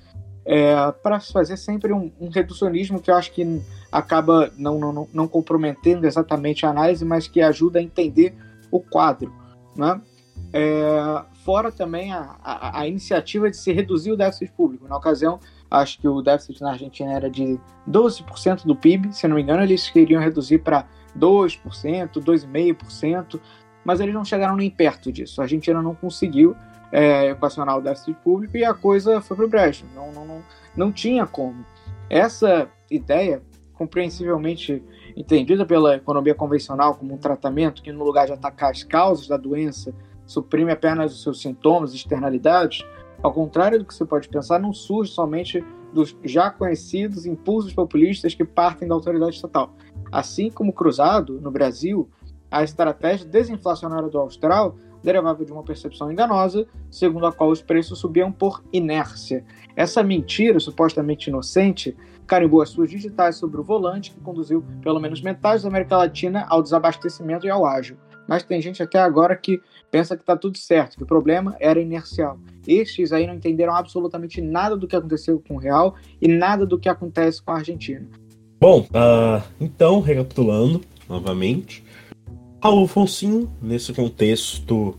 é, 0.45 0.93
para 1.03 1.19
fazer 1.19 1.57
sempre 1.57 1.93
um, 1.93 2.13
um, 2.21 2.29
reducionismo 2.29 3.01
que 3.01 3.11
eu 3.11 3.15
acho 3.15 3.33
que 3.33 3.63
acaba 3.91 4.53
não, 4.57 4.79
não, 4.79 5.09
não 5.13 5.29
comprometendo 5.29 6.07
exatamente 6.07 6.67
a 6.67 6.71
análise, 6.71 7.05
mas 7.05 7.27
que 7.27 7.41
ajuda 7.41 7.79
a 7.79 7.83
entender 7.83 8.35
o 8.71 8.81
quadro. 8.81 9.33
Né? 9.75 10.01
É, 10.53 11.23
fora 11.45 11.73
também 11.73 12.13
a, 12.13 12.37
a, 12.43 12.81
a, 12.81 12.87
iniciativa 12.87 13.51
de 13.51 13.57
se 13.57 13.73
reduzir 13.73 14.13
o 14.13 14.17
déficit 14.17 14.53
público. 14.53 14.87
Na 14.87 14.97
ocasião, 14.97 15.41
acho 15.71 15.99
que 15.99 16.09
o 16.09 16.21
déficit 16.21 16.61
na 16.61 16.73
Argentina 16.73 17.13
era 17.13 17.31
de 17.31 17.59
12% 17.89 18.67
do 18.67 18.77
PIB, 18.77 19.15
se 19.15 19.27
não 19.27 19.37
me 19.37 19.43
engano, 19.43 19.63
eles 19.63 19.89
queriam 19.89 20.21
reduzir 20.21 20.59
para 20.59 20.87
2%, 21.19 22.13
2,5%, 22.13 23.41
mas 23.91 23.99
eles 23.99 24.15
não 24.15 24.25
chegaram 24.25 24.55
nem 24.55 24.71
perto 24.71 25.11
disso. 25.11 25.41
A 25.41 25.45
Argentina 25.45 25.83
não 25.83 25.97
conseguiu 25.97 26.55
é, 26.93 27.31
equacionar 27.31 27.77
o 27.77 27.83
déficit 27.83 28.15
público 28.23 28.57
e 28.57 28.65
a 28.65 28.73
coisa 28.73 29.21
foi 29.21 29.37
para 29.37 29.47
o 29.47 29.49
brejo. 29.49 29.85
Não, 29.93 30.13
não, 30.13 30.25
não, 30.25 30.43
não 30.77 30.93
tinha 30.93 31.27
como. 31.27 31.67
Essa 32.09 32.69
ideia, 32.89 33.43
compreensivelmente 33.75 34.81
entendida 35.17 35.67
pela 35.67 35.97
economia 35.97 36.37
convencional 36.37 36.95
como 36.95 37.15
um 37.15 37.19
tratamento 37.19 37.83
que, 37.83 37.91
no 37.91 38.05
lugar 38.05 38.27
de 38.27 38.33
atacar 38.33 38.71
as 38.71 38.85
causas 38.85 39.27
da 39.27 39.37
doença, 39.37 39.93
suprime 40.25 40.71
apenas 40.71 41.13
os 41.13 41.25
seus 41.25 41.43
sintomas, 41.43 41.93
externalidades, 41.93 42.87
ao 43.21 43.33
contrário 43.33 43.81
do 43.81 43.85
que 43.85 43.93
você 43.93 44.05
pode 44.05 44.29
pensar, 44.29 44.61
não 44.61 44.73
surge 44.73 45.11
somente 45.11 45.65
dos 45.93 46.17
já 46.23 46.49
conhecidos 46.49 47.27
impulsos 47.27 47.73
populistas 47.73 48.37
que 48.37 48.45
partem 48.45 48.87
da 48.87 48.95
autoridade 48.95 49.35
estatal. 49.35 49.75
Assim 50.13 50.49
como 50.49 50.73
cruzado, 50.73 51.41
no 51.41 51.51
Brasil, 51.51 52.09
a 52.51 52.65
estratégia 52.65 53.27
desinflacionária 53.27 54.09
do 54.09 54.19
Austral 54.19 54.77
derivava 55.03 55.45
de 55.45 55.53
uma 55.53 55.63
percepção 55.63 56.11
enganosa, 56.11 56.67
segundo 56.91 57.27
a 57.27 57.33
qual 57.33 57.51
os 57.51 57.63
preços 57.63 57.99
subiam 57.99 58.31
por 58.31 58.63
inércia. 58.73 59.45
Essa 59.77 60.03
mentira, 60.03 60.61
supostamente 60.61 61.31
inocente, 61.31 61.97
carimbou 62.27 62.63
as 62.63 62.71
suas 62.71 62.91
digitais 62.91 63.37
sobre 63.37 63.61
o 63.61 63.65
volante, 63.65 64.13
que 64.13 64.21
conduziu 64.21 64.65
pelo 64.83 65.01
menos 65.01 65.23
metade 65.23 65.63
da 65.63 65.69
América 65.69 65.97
Latina 65.97 66.47
ao 66.49 66.63
desabastecimento 66.63 67.47
e 67.47 67.51
ao 67.51 67.65
ágil. 67.65 67.97
Mas 68.29 68.45
tem 68.45 68.63
gente 68.63 68.81
até 68.83 69.01
agora 69.01 69.35
que 69.35 69.61
pensa 69.91 70.17
que 70.17 70.23
está 70.23 70.37
tudo 70.37 70.57
certo, 70.57 70.97
que 70.97 71.03
o 71.03 71.07
problema 71.07 71.57
era 71.59 71.81
inercial. 71.81 72.39
Estes 72.67 73.13
aí 73.13 73.27
não 73.27 73.35
entenderam 73.35 73.75
absolutamente 73.75 74.41
nada 74.41 74.77
do 74.77 74.87
que 74.87 74.95
aconteceu 74.95 75.43
com 75.49 75.57
o 75.57 75.59
Real 75.59 75.97
e 76.21 76.29
nada 76.29 76.65
do 76.65 76.79
que 76.79 76.89
acontece 76.89 77.43
com 77.43 77.51
a 77.51 77.57
Argentina. 77.57 78.07
Bom, 78.61 78.83
uh, 78.91 79.43
então, 79.61 80.01
recapitulando 80.01 80.83
novamente, 81.09 81.83
Raul 82.63 82.87
Fonsin, 82.87 83.49
nesse 83.61 83.93
contexto 83.93 84.99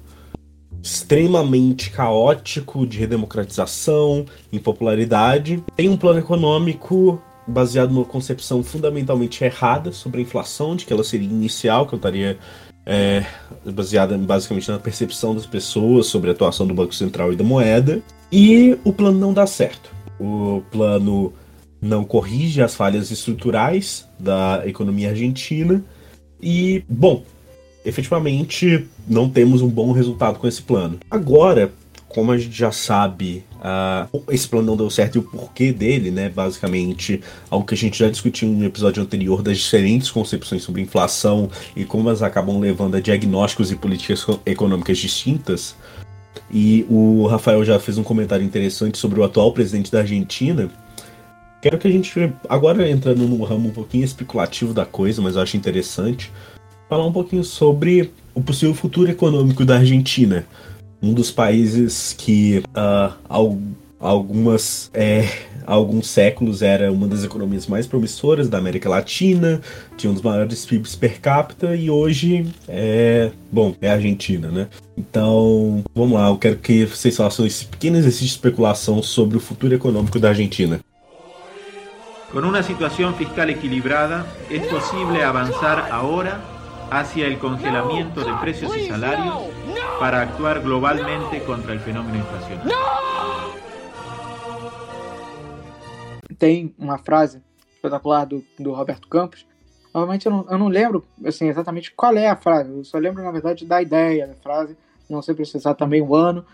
extremamente 0.84 1.92
caótico 1.92 2.88
de 2.88 2.98
redemocratização, 2.98 4.26
impopularidade, 4.52 5.64
tem 5.76 5.88
um 5.88 5.96
plano 5.96 6.20
econômico 6.20 7.22
baseado 7.48 7.92
numa 7.94 8.06
concepção 8.06 8.64
fundamentalmente 8.64 9.44
errada 9.44 9.92
sobre 9.92 10.20
a 10.20 10.24
inflação, 10.24 10.76
de 10.76 10.86
que 10.86 10.94
ela 10.94 11.04
seria 11.04 11.28
inicial, 11.28 11.86
que 11.86 11.94
eu 11.94 11.98
estaria 11.98 12.38
é, 12.84 13.24
baseada 13.66 14.18
basicamente 14.18 14.72
na 14.72 14.80
percepção 14.80 15.36
das 15.36 15.46
pessoas 15.46 16.08
sobre 16.08 16.30
a 16.30 16.34
atuação 16.34 16.66
do 16.66 16.74
Banco 16.74 16.96
Central 16.96 17.32
e 17.32 17.36
da 17.36 17.44
moeda. 17.44 18.02
E 18.32 18.78
o 18.84 18.92
plano 18.92 19.20
não 19.20 19.34
dá 19.34 19.46
certo. 19.46 19.94
O 20.20 20.64
plano 20.72 21.34
não 21.80 22.04
corrige 22.04 22.62
as 22.62 22.74
falhas 22.74 23.12
estruturais 23.12 24.08
da 24.20 24.64
economia 24.66 25.10
argentina. 25.10 25.84
E, 26.42 26.84
bom, 26.90 27.24
efetivamente 27.86 28.88
não 29.08 29.30
temos 29.30 29.62
um 29.62 29.70
bom 29.70 29.92
resultado 29.92 30.40
com 30.40 30.48
esse 30.48 30.62
plano. 30.62 31.00
Agora, 31.10 31.72
como 32.08 32.32
a 32.32 32.38
gente 32.38 32.58
já 32.58 32.72
sabe, 32.72 33.44
uh, 33.56 34.24
esse 34.30 34.48
plano 34.48 34.68
não 34.68 34.78
deu 34.78 34.90
certo 34.90 35.16
e 35.16 35.20
o 35.20 35.24
porquê 35.24 35.72
dele, 35.72 36.12
né? 36.12 36.30
Basicamente, 36.30 37.22
algo 37.50 37.66
que 37.66 37.74
a 37.74 37.78
gente 37.78 37.98
já 37.98 38.10
discutiu 38.10 38.50
no 38.50 38.66
episódio 38.66 39.02
anterior 39.02 39.42
das 39.42 39.60
diferentes 39.60 40.12
concepções 40.12 40.64
sobre 40.64 40.82
inflação 40.82 41.50
e 41.76 41.86
como 41.86 42.10
elas 42.10 42.22
acabam 42.22 42.60
levando 42.60 42.96
a 42.96 43.00
diagnósticos 43.00 43.72
e 43.72 43.76
políticas 43.76 44.26
econômicas 44.46 44.98
distintas. 44.98 45.76
E 46.52 46.86
o 46.90 47.28
Rafael 47.28 47.64
já 47.64 47.80
fez 47.80 47.98
um 47.98 48.04
comentário 48.04 48.46
interessante 48.46 48.98
sobre 48.98 49.20
o 49.20 49.24
atual 49.24 49.54
presidente 49.54 49.90
da 49.90 50.00
Argentina. 50.00 50.70
Quero 51.62 51.78
que 51.78 51.88
a 51.88 51.92
gente, 51.92 52.34
agora 52.50 52.90
entrando 52.90 53.26
num 53.28 53.42
ramo 53.44 53.70
um 53.70 53.72
pouquinho 53.72 54.04
especulativo 54.04 54.74
da 54.74 54.86
coisa, 54.86 55.22
mas 55.22 55.36
eu 55.36 55.42
acho 55.42 55.56
interessante, 55.56 56.32
falar 56.92 57.06
um 57.06 57.12
pouquinho 57.14 57.42
sobre 57.42 58.12
o 58.36 58.42
possível 58.42 58.76
futuro 58.76 59.10
econômico 59.10 59.64
da 59.64 59.78
Argentina, 59.78 60.46
um 61.02 61.14
dos 61.14 61.32
países 61.32 62.12
que 62.12 62.62
uh, 62.76 63.14
algumas 63.98 64.92
é, 64.94 65.26
alguns 65.66 66.10
séculos 66.10 66.62
era 66.62 66.92
uma 66.92 67.08
das 67.08 67.24
economias 67.24 67.66
mais 67.66 67.88
promissoras 67.88 68.50
da 68.50 68.58
América 68.58 68.90
Latina, 68.90 69.62
tinha 69.96 70.12
um 70.12 70.14
dos 70.14 70.22
maiores 70.22 70.66
PIBs 70.66 70.98
per 70.98 71.22
capita 71.22 71.74
e 71.74 71.90
hoje 71.90 72.46
é 72.68 73.32
bom 73.50 73.74
é 73.82 73.90
a 73.90 73.94
Argentina, 73.94 74.50
né? 74.50 74.68
Então 74.98 75.86
vamos 75.96 76.20
lá, 76.20 76.28
eu 76.28 76.38
quero 76.38 76.58
que 76.58 76.84
vocês 76.84 77.16
façam 77.16 77.46
esse 77.46 77.64
pequeno 77.68 77.96
exercício 78.00 78.26
de 78.26 78.32
especulação 78.34 79.02
sobre 79.02 79.38
o 79.38 79.40
futuro 79.40 79.74
econômico 79.74 80.20
da 80.20 80.28
Argentina. 80.28 80.82
Com 82.34 82.40
uma 82.40 82.62
situação 82.62 83.14
fiscal 83.14 83.50
equilibrada, 83.50 84.26
é 84.50 84.60
possível 84.60 85.26
avançar 85.26 85.88
agora 85.90 86.51
hacia 86.92 87.26
el 87.26 87.40
congelamiento 87.40 88.20
de 88.20 88.34
precios 88.42 88.76
y 88.76 88.88
salarios 88.88 89.34
para 89.98 90.22
actuar 90.22 90.62
globalmente 90.62 91.42
contra 91.46 91.72
el 91.72 91.80
fenómeno 91.80 92.18
inflacionario. 92.18 92.76
Tem 96.38 96.76
uma 96.78 96.98
frase 96.98 97.42
espetacular 97.76 98.26
do, 98.26 98.44
do 98.60 98.74
Roberto 98.74 99.08
Campos. 99.08 99.48
Normalmente 99.94 100.26
eu 100.26 100.32
não, 100.34 100.46
eu 100.50 100.58
não 100.58 100.68
lembro 100.68 101.06
assim, 101.26 101.48
exatamente 101.48 101.94
qual 101.94 102.16
é 102.18 102.28
a 102.28 102.36
frase, 102.36 102.70
eu 102.70 102.84
só 102.84 102.98
lembro, 102.98 103.24
na 103.24 103.32
verdade, 103.32 103.66
da 103.66 103.82
ideia 103.82 104.28
da 104.28 104.36
frase, 104.36 104.78
não 105.10 105.22
sei 105.22 105.34
precisar 105.34 105.74
também 105.76 106.02
o 106.02 106.16
ano, 106.16 106.46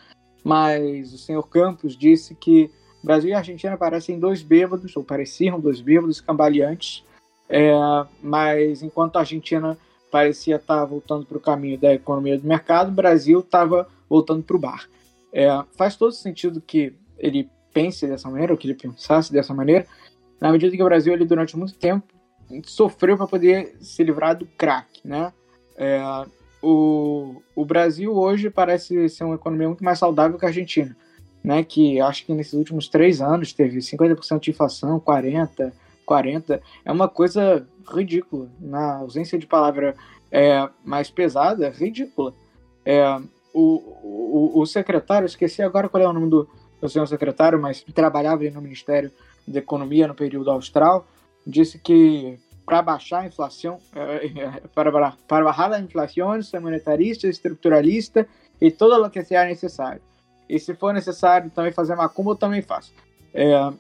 mas 0.43 1.13
o 1.13 1.17
senhor 1.17 1.43
Campos 1.43 1.95
disse 1.95 2.35
que 2.35 2.71
Brasil 3.03 3.29
e 3.29 3.33
Argentina 3.33 3.77
parecem 3.77 4.19
dois 4.19 4.41
bêbados, 4.41 4.95
ou 4.97 5.03
pareciam 5.03 5.59
dois 5.59 5.81
bêbados 5.81 6.19
cambaleantes, 6.19 7.03
é, 7.47 7.71
mas 8.21 8.81
enquanto 8.81 9.17
a 9.17 9.19
Argentina 9.19 9.77
parecia 10.11 10.55
estar 10.55 10.83
voltando 10.85 11.25
para 11.25 11.37
o 11.37 11.41
caminho 11.41 11.77
da 11.77 11.93
economia 11.93 12.37
do 12.37 12.47
mercado, 12.47 12.89
o 12.89 12.95
Brasil 12.95 13.39
estava 13.39 13.87
voltando 14.09 14.43
para 14.43 14.55
o 14.55 14.59
bar. 14.59 14.87
É, 15.33 15.47
faz 15.75 15.95
todo 15.95 16.11
sentido 16.11 16.61
que 16.61 16.93
ele 17.17 17.49
pense 17.73 18.07
dessa 18.07 18.29
maneira, 18.29 18.53
ou 18.53 18.57
que 18.57 18.67
ele 18.67 18.73
pensasse 18.73 19.31
dessa 19.31 19.53
maneira, 19.53 19.85
na 20.39 20.51
medida 20.51 20.75
que 20.75 20.81
o 20.81 20.85
Brasil, 20.85 21.13
ele, 21.13 21.25
durante 21.25 21.57
muito 21.57 21.75
tempo, 21.75 22.05
sofreu 22.65 23.17
para 23.17 23.27
poder 23.27 23.75
se 23.81 24.03
livrar 24.03 24.35
do 24.35 24.45
crack, 24.45 25.01
né? 25.03 25.33
É, 25.75 26.01
o, 26.61 27.41
o 27.55 27.65
Brasil 27.65 28.15
hoje 28.15 28.49
parece 28.49 29.07
ser 29.09 29.23
uma 29.23 29.35
economia 29.35 29.67
muito 29.67 29.83
mais 29.83 29.99
saudável 29.99 30.37
que 30.37 30.45
a 30.45 30.47
Argentina, 30.47 30.95
né? 31.43 31.63
Que 31.63 31.99
acho 31.99 32.25
que 32.25 32.33
nesses 32.33 32.53
últimos 32.53 32.87
três 32.87 33.21
anos 33.21 33.53
teve 33.53 33.79
50% 33.79 34.39
de 34.39 34.51
inflação, 34.51 34.99
40%, 34.99 35.71
40%. 36.07 36.61
É 36.85 36.91
uma 36.91 37.09
coisa 37.09 37.67
ridícula. 37.87 38.49
Na 38.59 38.97
ausência 38.97 39.37
de 39.37 39.45
palavra 39.45 39.95
é, 40.31 40.67
mais 40.83 41.09
pesada, 41.09 41.69
ridícula. 41.69 42.33
É, 42.85 43.03
o, 43.53 43.81
o, 44.03 44.61
o, 44.61 44.65
secretário, 44.65 45.25
esqueci 45.25 45.61
agora 45.61 45.89
qual 45.89 46.01
é 46.01 46.07
o 46.07 46.13
nome 46.13 46.29
do, 46.29 46.47
do 46.79 46.87
senhor 46.87 47.07
secretário, 47.07 47.59
mas 47.59 47.83
trabalhava 47.93 48.43
no 48.49 48.61
Ministério 48.61 49.11
da 49.47 49.59
Economia 49.59 50.07
no 50.07 50.15
período 50.15 50.51
austral, 50.51 51.07
disse 51.45 51.79
que 51.79 52.37
para 52.65 52.81
baixar 52.81 53.21
a 53.21 53.25
inflação, 53.25 53.79
é, 53.95 54.25
é, 54.25 54.61
para, 54.75 54.91
para 55.27 55.43
baixar 55.45 55.71
a 55.71 55.79
inflação, 55.79 56.41
ser 56.41 56.59
monetarista, 56.59 57.27
estruturalista 57.27 58.27
e 58.59 58.69
todo 58.69 59.01
o 59.01 59.09
que 59.09 59.23
seja 59.23 59.45
necessário. 59.45 60.01
E 60.49 60.59
se 60.59 60.73
for 60.75 60.93
necessário 60.93 61.49
também 61.49 61.71
fazer 61.71 61.95
macumba, 61.95 62.31
eu 62.31 62.35
também 62.35 62.61
faço. 62.61 62.93
É, 63.33 63.71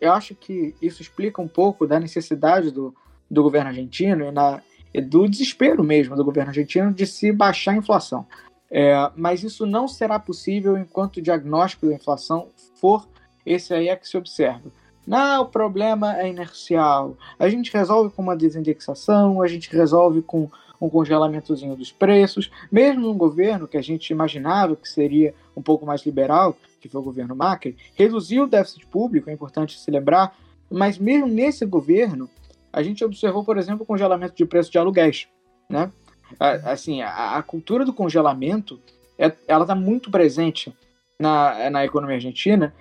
eu 0.00 0.12
acho 0.12 0.34
que 0.34 0.74
isso 0.80 1.02
explica 1.02 1.42
um 1.42 1.48
pouco 1.48 1.86
da 1.86 2.00
necessidade 2.00 2.70
do, 2.70 2.94
do 3.30 3.42
governo 3.42 3.68
argentino 3.68 4.24
e, 4.24 4.30
na, 4.30 4.62
e 4.92 5.00
do 5.00 5.28
desespero 5.28 5.84
mesmo 5.84 6.16
do 6.16 6.24
governo 6.24 6.50
argentino 6.50 6.92
de 6.92 7.06
se 7.06 7.30
baixar 7.32 7.72
a 7.72 7.76
inflação. 7.76 8.26
É, 8.70 9.10
mas 9.16 9.42
isso 9.42 9.66
não 9.66 9.88
será 9.88 10.18
possível 10.18 10.78
enquanto 10.78 11.16
o 11.16 11.22
diagnóstico 11.22 11.86
da 11.86 11.94
inflação 11.94 12.48
for 12.76 13.06
esse 13.44 13.74
aí 13.74 13.88
é 13.88 13.96
que 13.96 14.08
se 14.08 14.16
observa. 14.16 14.70
Não, 15.06 15.42
o 15.42 15.46
problema 15.46 16.20
é 16.20 16.28
inercial. 16.28 17.16
A 17.38 17.48
gente 17.48 17.72
resolve 17.72 18.14
com 18.14 18.22
uma 18.22 18.36
desindexação, 18.36 19.42
a 19.42 19.48
gente 19.48 19.74
resolve 19.74 20.22
com 20.22 20.48
um 20.80 20.88
congelamentozinho 20.88 21.76
dos 21.76 21.92
preços, 21.92 22.50
mesmo 22.70 23.02
num 23.02 23.18
governo 23.18 23.68
que 23.68 23.76
a 23.76 23.82
gente 23.82 24.10
imaginava 24.10 24.76
que 24.76 24.88
seria 24.88 25.34
um 25.54 25.60
pouco 25.60 25.84
mais 25.84 26.06
liberal, 26.06 26.56
que 26.80 26.88
foi 26.88 27.00
o 27.00 27.04
governo 27.04 27.36
Macri, 27.36 27.76
reduziu 27.94 28.44
o 28.44 28.48
déficit 28.48 28.86
público, 28.86 29.28
é 29.30 29.32
importante 29.32 29.78
se 29.78 29.90
lembrar, 29.90 30.36
mas 30.70 30.98
mesmo 30.98 31.26
nesse 31.26 31.66
governo, 31.66 32.28
a 32.72 32.82
gente 32.82 33.04
observou, 33.04 33.44
por 33.44 33.58
exemplo, 33.58 33.82
o 33.82 33.86
congelamento 33.86 34.34
de 34.34 34.46
preço 34.46 34.70
de 34.70 34.78
aluguéis. 34.78 35.28
Né? 35.68 35.90
assim, 36.38 37.02
a, 37.02 37.36
a 37.36 37.42
cultura 37.42 37.84
do 37.84 37.92
congelamento, 37.92 38.78
é, 39.18 39.32
ela 39.48 39.62
está 39.64 39.74
muito 39.74 40.10
presente 40.10 40.72
na, 41.18 41.70
na 41.70 41.84
economia 41.84 42.16
argentina. 42.16 42.74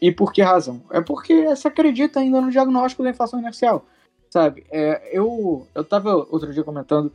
E 0.00 0.10
por 0.10 0.32
que 0.32 0.42
razão? 0.42 0.82
É 0.90 1.00
porque 1.00 1.54
se 1.56 1.68
acredita 1.68 2.20
ainda 2.20 2.40
no 2.40 2.50
diagnóstico 2.50 3.02
da 3.02 3.10
inflação 3.10 3.38
inercial, 3.38 3.84
sabe? 4.30 4.64
É, 4.70 5.10
eu 5.12 5.66
eu 5.74 5.82
estava 5.82 6.14
outro 6.14 6.52
dia 6.52 6.64
comentando 6.64 7.12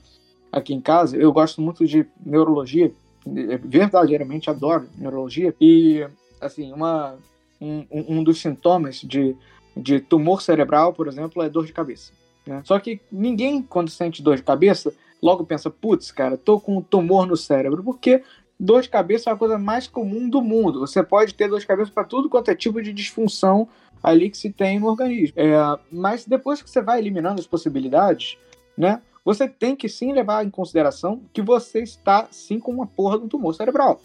aqui 0.52 0.74
em 0.74 0.82
casa, 0.82 1.18
eu 1.18 1.32
gosto 1.32 1.62
muito 1.62 1.86
de 1.86 2.06
neurologia, 2.26 2.94
verdadeiramente 3.26 4.50
adoro 4.50 4.88
neurologia, 4.98 5.54
e 5.60 6.06
assim, 6.40 6.72
uma, 6.74 7.16
um, 7.60 7.86
um 7.92 8.24
dos 8.24 8.42
sintomas 8.42 9.02
de, 9.02 9.36
de 9.78 10.00
tumor 10.00 10.42
cerebral, 10.42 10.94
por 10.94 11.08
exemplo, 11.08 11.42
é 11.44 11.50
dor 11.50 11.66
de 11.66 11.74
cabeça. 11.74 12.12
Né? 12.46 12.62
Só 12.66 12.80
que 12.80 13.00
ninguém, 13.12 13.62
quando 13.62 13.90
sente 13.90 14.24
dor 14.24 14.38
de 14.38 14.44
cabeça, 14.44 14.94
logo 15.22 15.46
pensa, 15.46 15.70
putz, 15.70 16.12
cara, 16.12 16.38
tô 16.38 16.60
com 16.60 16.78
um 16.78 16.82
tumor 16.82 17.28
no 17.28 17.38
cérebro, 17.38 17.84
porque 17.84 18.24
dor 18.60 18.82
de 18.82 18.90
cabeça 18.90 19.30
é 19.30 19.34
a 19.34 19.38
coisa 19.38 19.58
mais 19.58 19.88
comum 19.88 20.28
do 20.28 20.42
mundo. 20.42 20.80
Você 20.80 21.04
pode 21.04 21.34
ter 21.34 21.48
dor 21.48 21.60
de 21.60 21.68
cabeça 21.68 21.92
para 21.92 22.04
tudo 22.04 22.30
quanto 22.30 22.50
é 22.50 22.56
tipo 22.56 22.82
de 22.82 22.92
disfunção 22.92 23.68
ali 24.04 24.30
que 24.30 24.38
se 24.38 24.52
tem 24.52 24.80
no 24.80 24.88
organismo. 24.88 25.34
É, 25.36 25.80
mas 25.92 26.26
depois 26.26 26.62
que 26.62 26.70
você 26.70 26.82
vai 26.82 27.00
eliminando 27.00 27.40
as 27.40 27.48
possibilidades, 27.48 28.38
né? 28.78 29.02
Você 29.24 29.48
tem 29.48 29.76
que 29.76 29.88
sim 29.88 30.12
levar 30.12 30.46
em 30.46 30.50
consideração 30.50 31.22
que 31.32 31.42
você 31.42 31.82
está 31.82 32.28
sim 32.32 32.60
com 32.60 32.72
uma 32.72 32.88
porra 32.88 33.20
de 33.20 33.26
um 33.26 33.28
tumor 33.28 33.54
cerebral. 33.54 34.02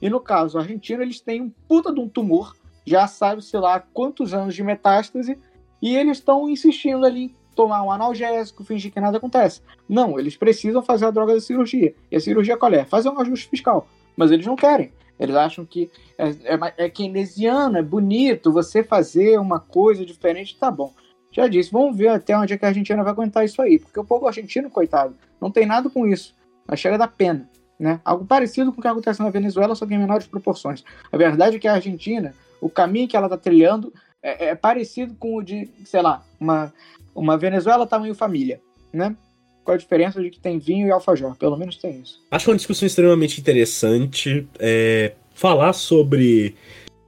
E 0.00 0.08
no 0.08 0.20
caso 0.20 0.58
argentino, 0.58 1.02
eles 1.02 1.20
têm 1.20 1.42
um 1.42 1.50
puta 1.68 1.92
de 1.92 2.00
um 2.00 2.08
tumor, 2.08 2.56
já 2.86 3.06
sabe, 3.06 3.42
sei 3.42 3.60
lá, 3.60 3.80
quantos 3.80 4.32
anos 4.32 4.54
de 4.54 4.62
metástase, 4.62 5.38
e 5.82 5.96
eles 5.96 6.18
estão 6.18 6.48
insistindo 6.48 7.04
ali 7.04 7.34
tomar 7.54 7.82
um 7.82 7.90
analgésico, 7.90 8.64
fingir 8.64 8.92
que 8.92 9.00
nada 9.00 9.18
acontece. 9.18 9.60
Não, 9.88 10.18
eles 10.18 10.36
precisam 10.36 10.82
fazer 10.82 11.06
a 11.06 11.10
droga 11.10 11.34
da 11.34 11.40
cirurgia. 11.40 11.94
E 12.10 12.16
a 12.16 12.20
cirurgia 12.20 12.56
qual 12.56 12.72
é? 12.72 12.84
Fazer 12.84 13.10
um 13.10 13.20
ajuste 13.20 13.48
fiscal. 13.48 13.86
Mas 14.16 14.30
eles 14.30 14.46
não 14.46 14.56
querem. 14.56 14.92
Eles 15.18 15.36
acham 15.36 15.66
que 15.66 15.90
é, 16.16 16.28
é, 16.28 16.84
é 16.84 16.88
keynesiano, 16.88 17.76
é 17.76 17.82
bonito 17.82 18.52
você 18.52 18.82
fazer 18.82 19.38
uma 19.38 19.60
coisa 19.60 20.06
diferente, 20.06 20.56
tá 20.58 20.70
bom. 20.70 20.94
Já 21.32 21.46
disse, 21.46 21.70
vamos 21.70 21.96
ver 21.96 22.08
até 22.08 22.36
onde 22.36 22.52
é 22.52 22.58
que 22.58 22.64
a 22.64 22.68
Argentina 22.68 23.02
vai 23.02 23.12
aguentar 23.12 23.44
isso 23.44 23.62
aí. 23.62 23.78
Porque 23.78 23.98
o 23.98 24.04
povo 24.04 24.26
argentino, 24.26 24.68
coitado, 24.68 25.14
não 25.40 25.50
tem 25.50 25.66
nada 25.66 25.88
com 25.88 26.06
isso. 26.06 26.34
Mas 26.66 26.80
chega 26.80 26.98
da 26.98 27.06
pena. 27.06 27.48
Né? 27.78 28.00
Algo 28.04 28.26
parecido 28.26 28.72
com 28.72 28.78
o 28.78 28.82
que 28.82 28.88
acontece 28.88 29.22
na 29.22 29.30
Venezuela, 29.30 29.74
só 29.74 29.86
que 29.86 29.94
em 29.94 29.98
menores 29.98 30.26
proporções. 30.26 30.84
A 31.10 31.16
verdade 31.16 31.56
é 31.56 31.58
que 31.58 31.68
a 31.68 31.74
Argentina, 31.74 32.34
o 32.60 32.68
caminho 32.68 33.08
que 33.08 33.16
ela 33.16 33.26
está 33.26 33.38
trilhando 33.38 33.92
é, 34.22 34.48
é, 34.48 34.54
parecido 34.54 35.14
com 35.14 35.36
o 35.36 35.42
de, 35.42 35.68
sei 35.84 36.02
lá, 36.02 36.22
uma, 36.38 36.72
uma 37.14 37.38
Venezuela 37.38 37.86
tamanho 37.86 38.14
família, 38.14 38.60
né? 38.92 39.16
Qual 39.64 39.74
a 39.74 39.78
diferença 39.78 40.20
de 40.22 40.30
que 40.30 40.40
tem 40.40 40.58
vinho 40.58 40.86
e 40.86 40.90
alfajor? 40.90 41.36
Pelo 41.36 41.56
menos 41.56 41.76
tem 41.76 42.00
isso. 42.00 42.20
Acho 42.30 42.50
uma 42.50 42.56
discussão 42.56 42.86
extremamente 42.86 43.40
interessante. 43.40 44.46
É, 44.58 45.12
falar 45.34 45.72
sobre 45.72 46.54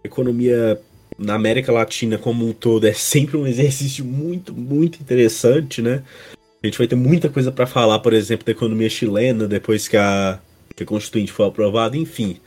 economia 0.05 0.81
na 1.23 1.35
América 1.35 1.73
Latina 1.73 2.19
como 2.19 2.47
um 2.47 2.53
todo 2.53 2.87
é 2.87 2.93
sempre 2.93 3.37
um 3.37 3.47
exercício 3.47 4.05
muito, 4.05 4.53
muito 4.53 5.01
interessante, 5.01 5.81
né? 5.81 6.03
A 6.63 6.67
gente 6.67 6.79
vai 6.79 6.87
ter 6.87 6.97
muita 6.97 7.29
coisa 7.29 7.51
para 7.51 7.67
falar, 7.67 7.99
por 7.99 8.13
exemplo, 8.13 8.47
da 8.47 8.53
economia 8.53 8.89
chilena 8.89 9.49
depois 9.49 9.89
que 9.89 9.97
a, 9.97 10.39
que 10.77 10.83
a 10.83 10.87
Constituinte 10.87 11.33
foi 11.33 11.47
aprovada, 11.47 11.97
enfim. 11.97 12.39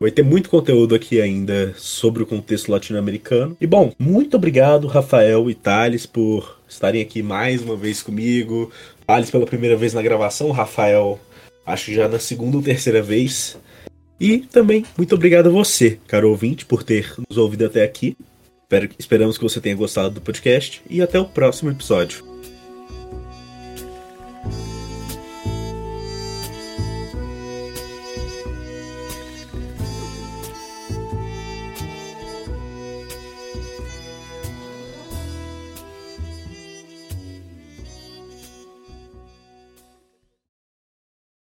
Vai 0.00 0.10
ter 0.10 0.22
muito 0.22 0.48
conteúdo 0.48 0.94
aqui 0.94 1.20
ainda 1.20 1.74
sobre 1.76 2.22
o 2.22 2.26
contexto 2.26 2.70
latino-americano. 2.70 3.56
E 3.60 3.66
bom, 3.66 3.92
muito 3.98 4.36
obrigado, 4.36 4.86
Rafael 4.86 5.50
e 5.50 5.54
Thales, 5.54 6.06
por 6.06 6.58
estarem 6.68 7.02
aqui 7.02 7.20
mais 7.20 7.62
uma 7.62 7.76
vez 7.76 8.00
comigo. 8.00 8.70
Thales 9.06 9.30
pela 9.30 9.44
primeira 9.44 9.76
vez 9.76 9.92
na 9.92 10.02
gravação, 10.02 10.50
Rafael, 10.50 11.18
acho 11.66 11.92
já 11.92 12.08
na 12.08 12.18
segunda 12.18 12.56
ou 12.56 12.62
terceira 12.62 13.02
vez. 13.02 13.58
E 14.20 14.38
também 14.38 14.84
muito 14.96 15.14
obrigado 15.14 15.48
a 15.48 15.52
você, 15.52 15.98
caro 16.06 16.30
ouvinte, 16.30 16.66
por 16.66 16.82
ter 16.82 17.14
nos 17.28 17.38
ouvido 17.38 17.66
até 17.66 17.84
aqui. 17.84 18.16
Esperamos 18.98 19.38
que 19.38 19.44
você 19.44 19.60
tenha 19.60 19.74
gostado 19.74 20.10
do 20.10 20.20
podcast 20.20 20.82
e 20.90 21.00
até 21.00 21.18
o 21.18 21.24
próximo 21.24 21.70
episódio. 21.70 22.27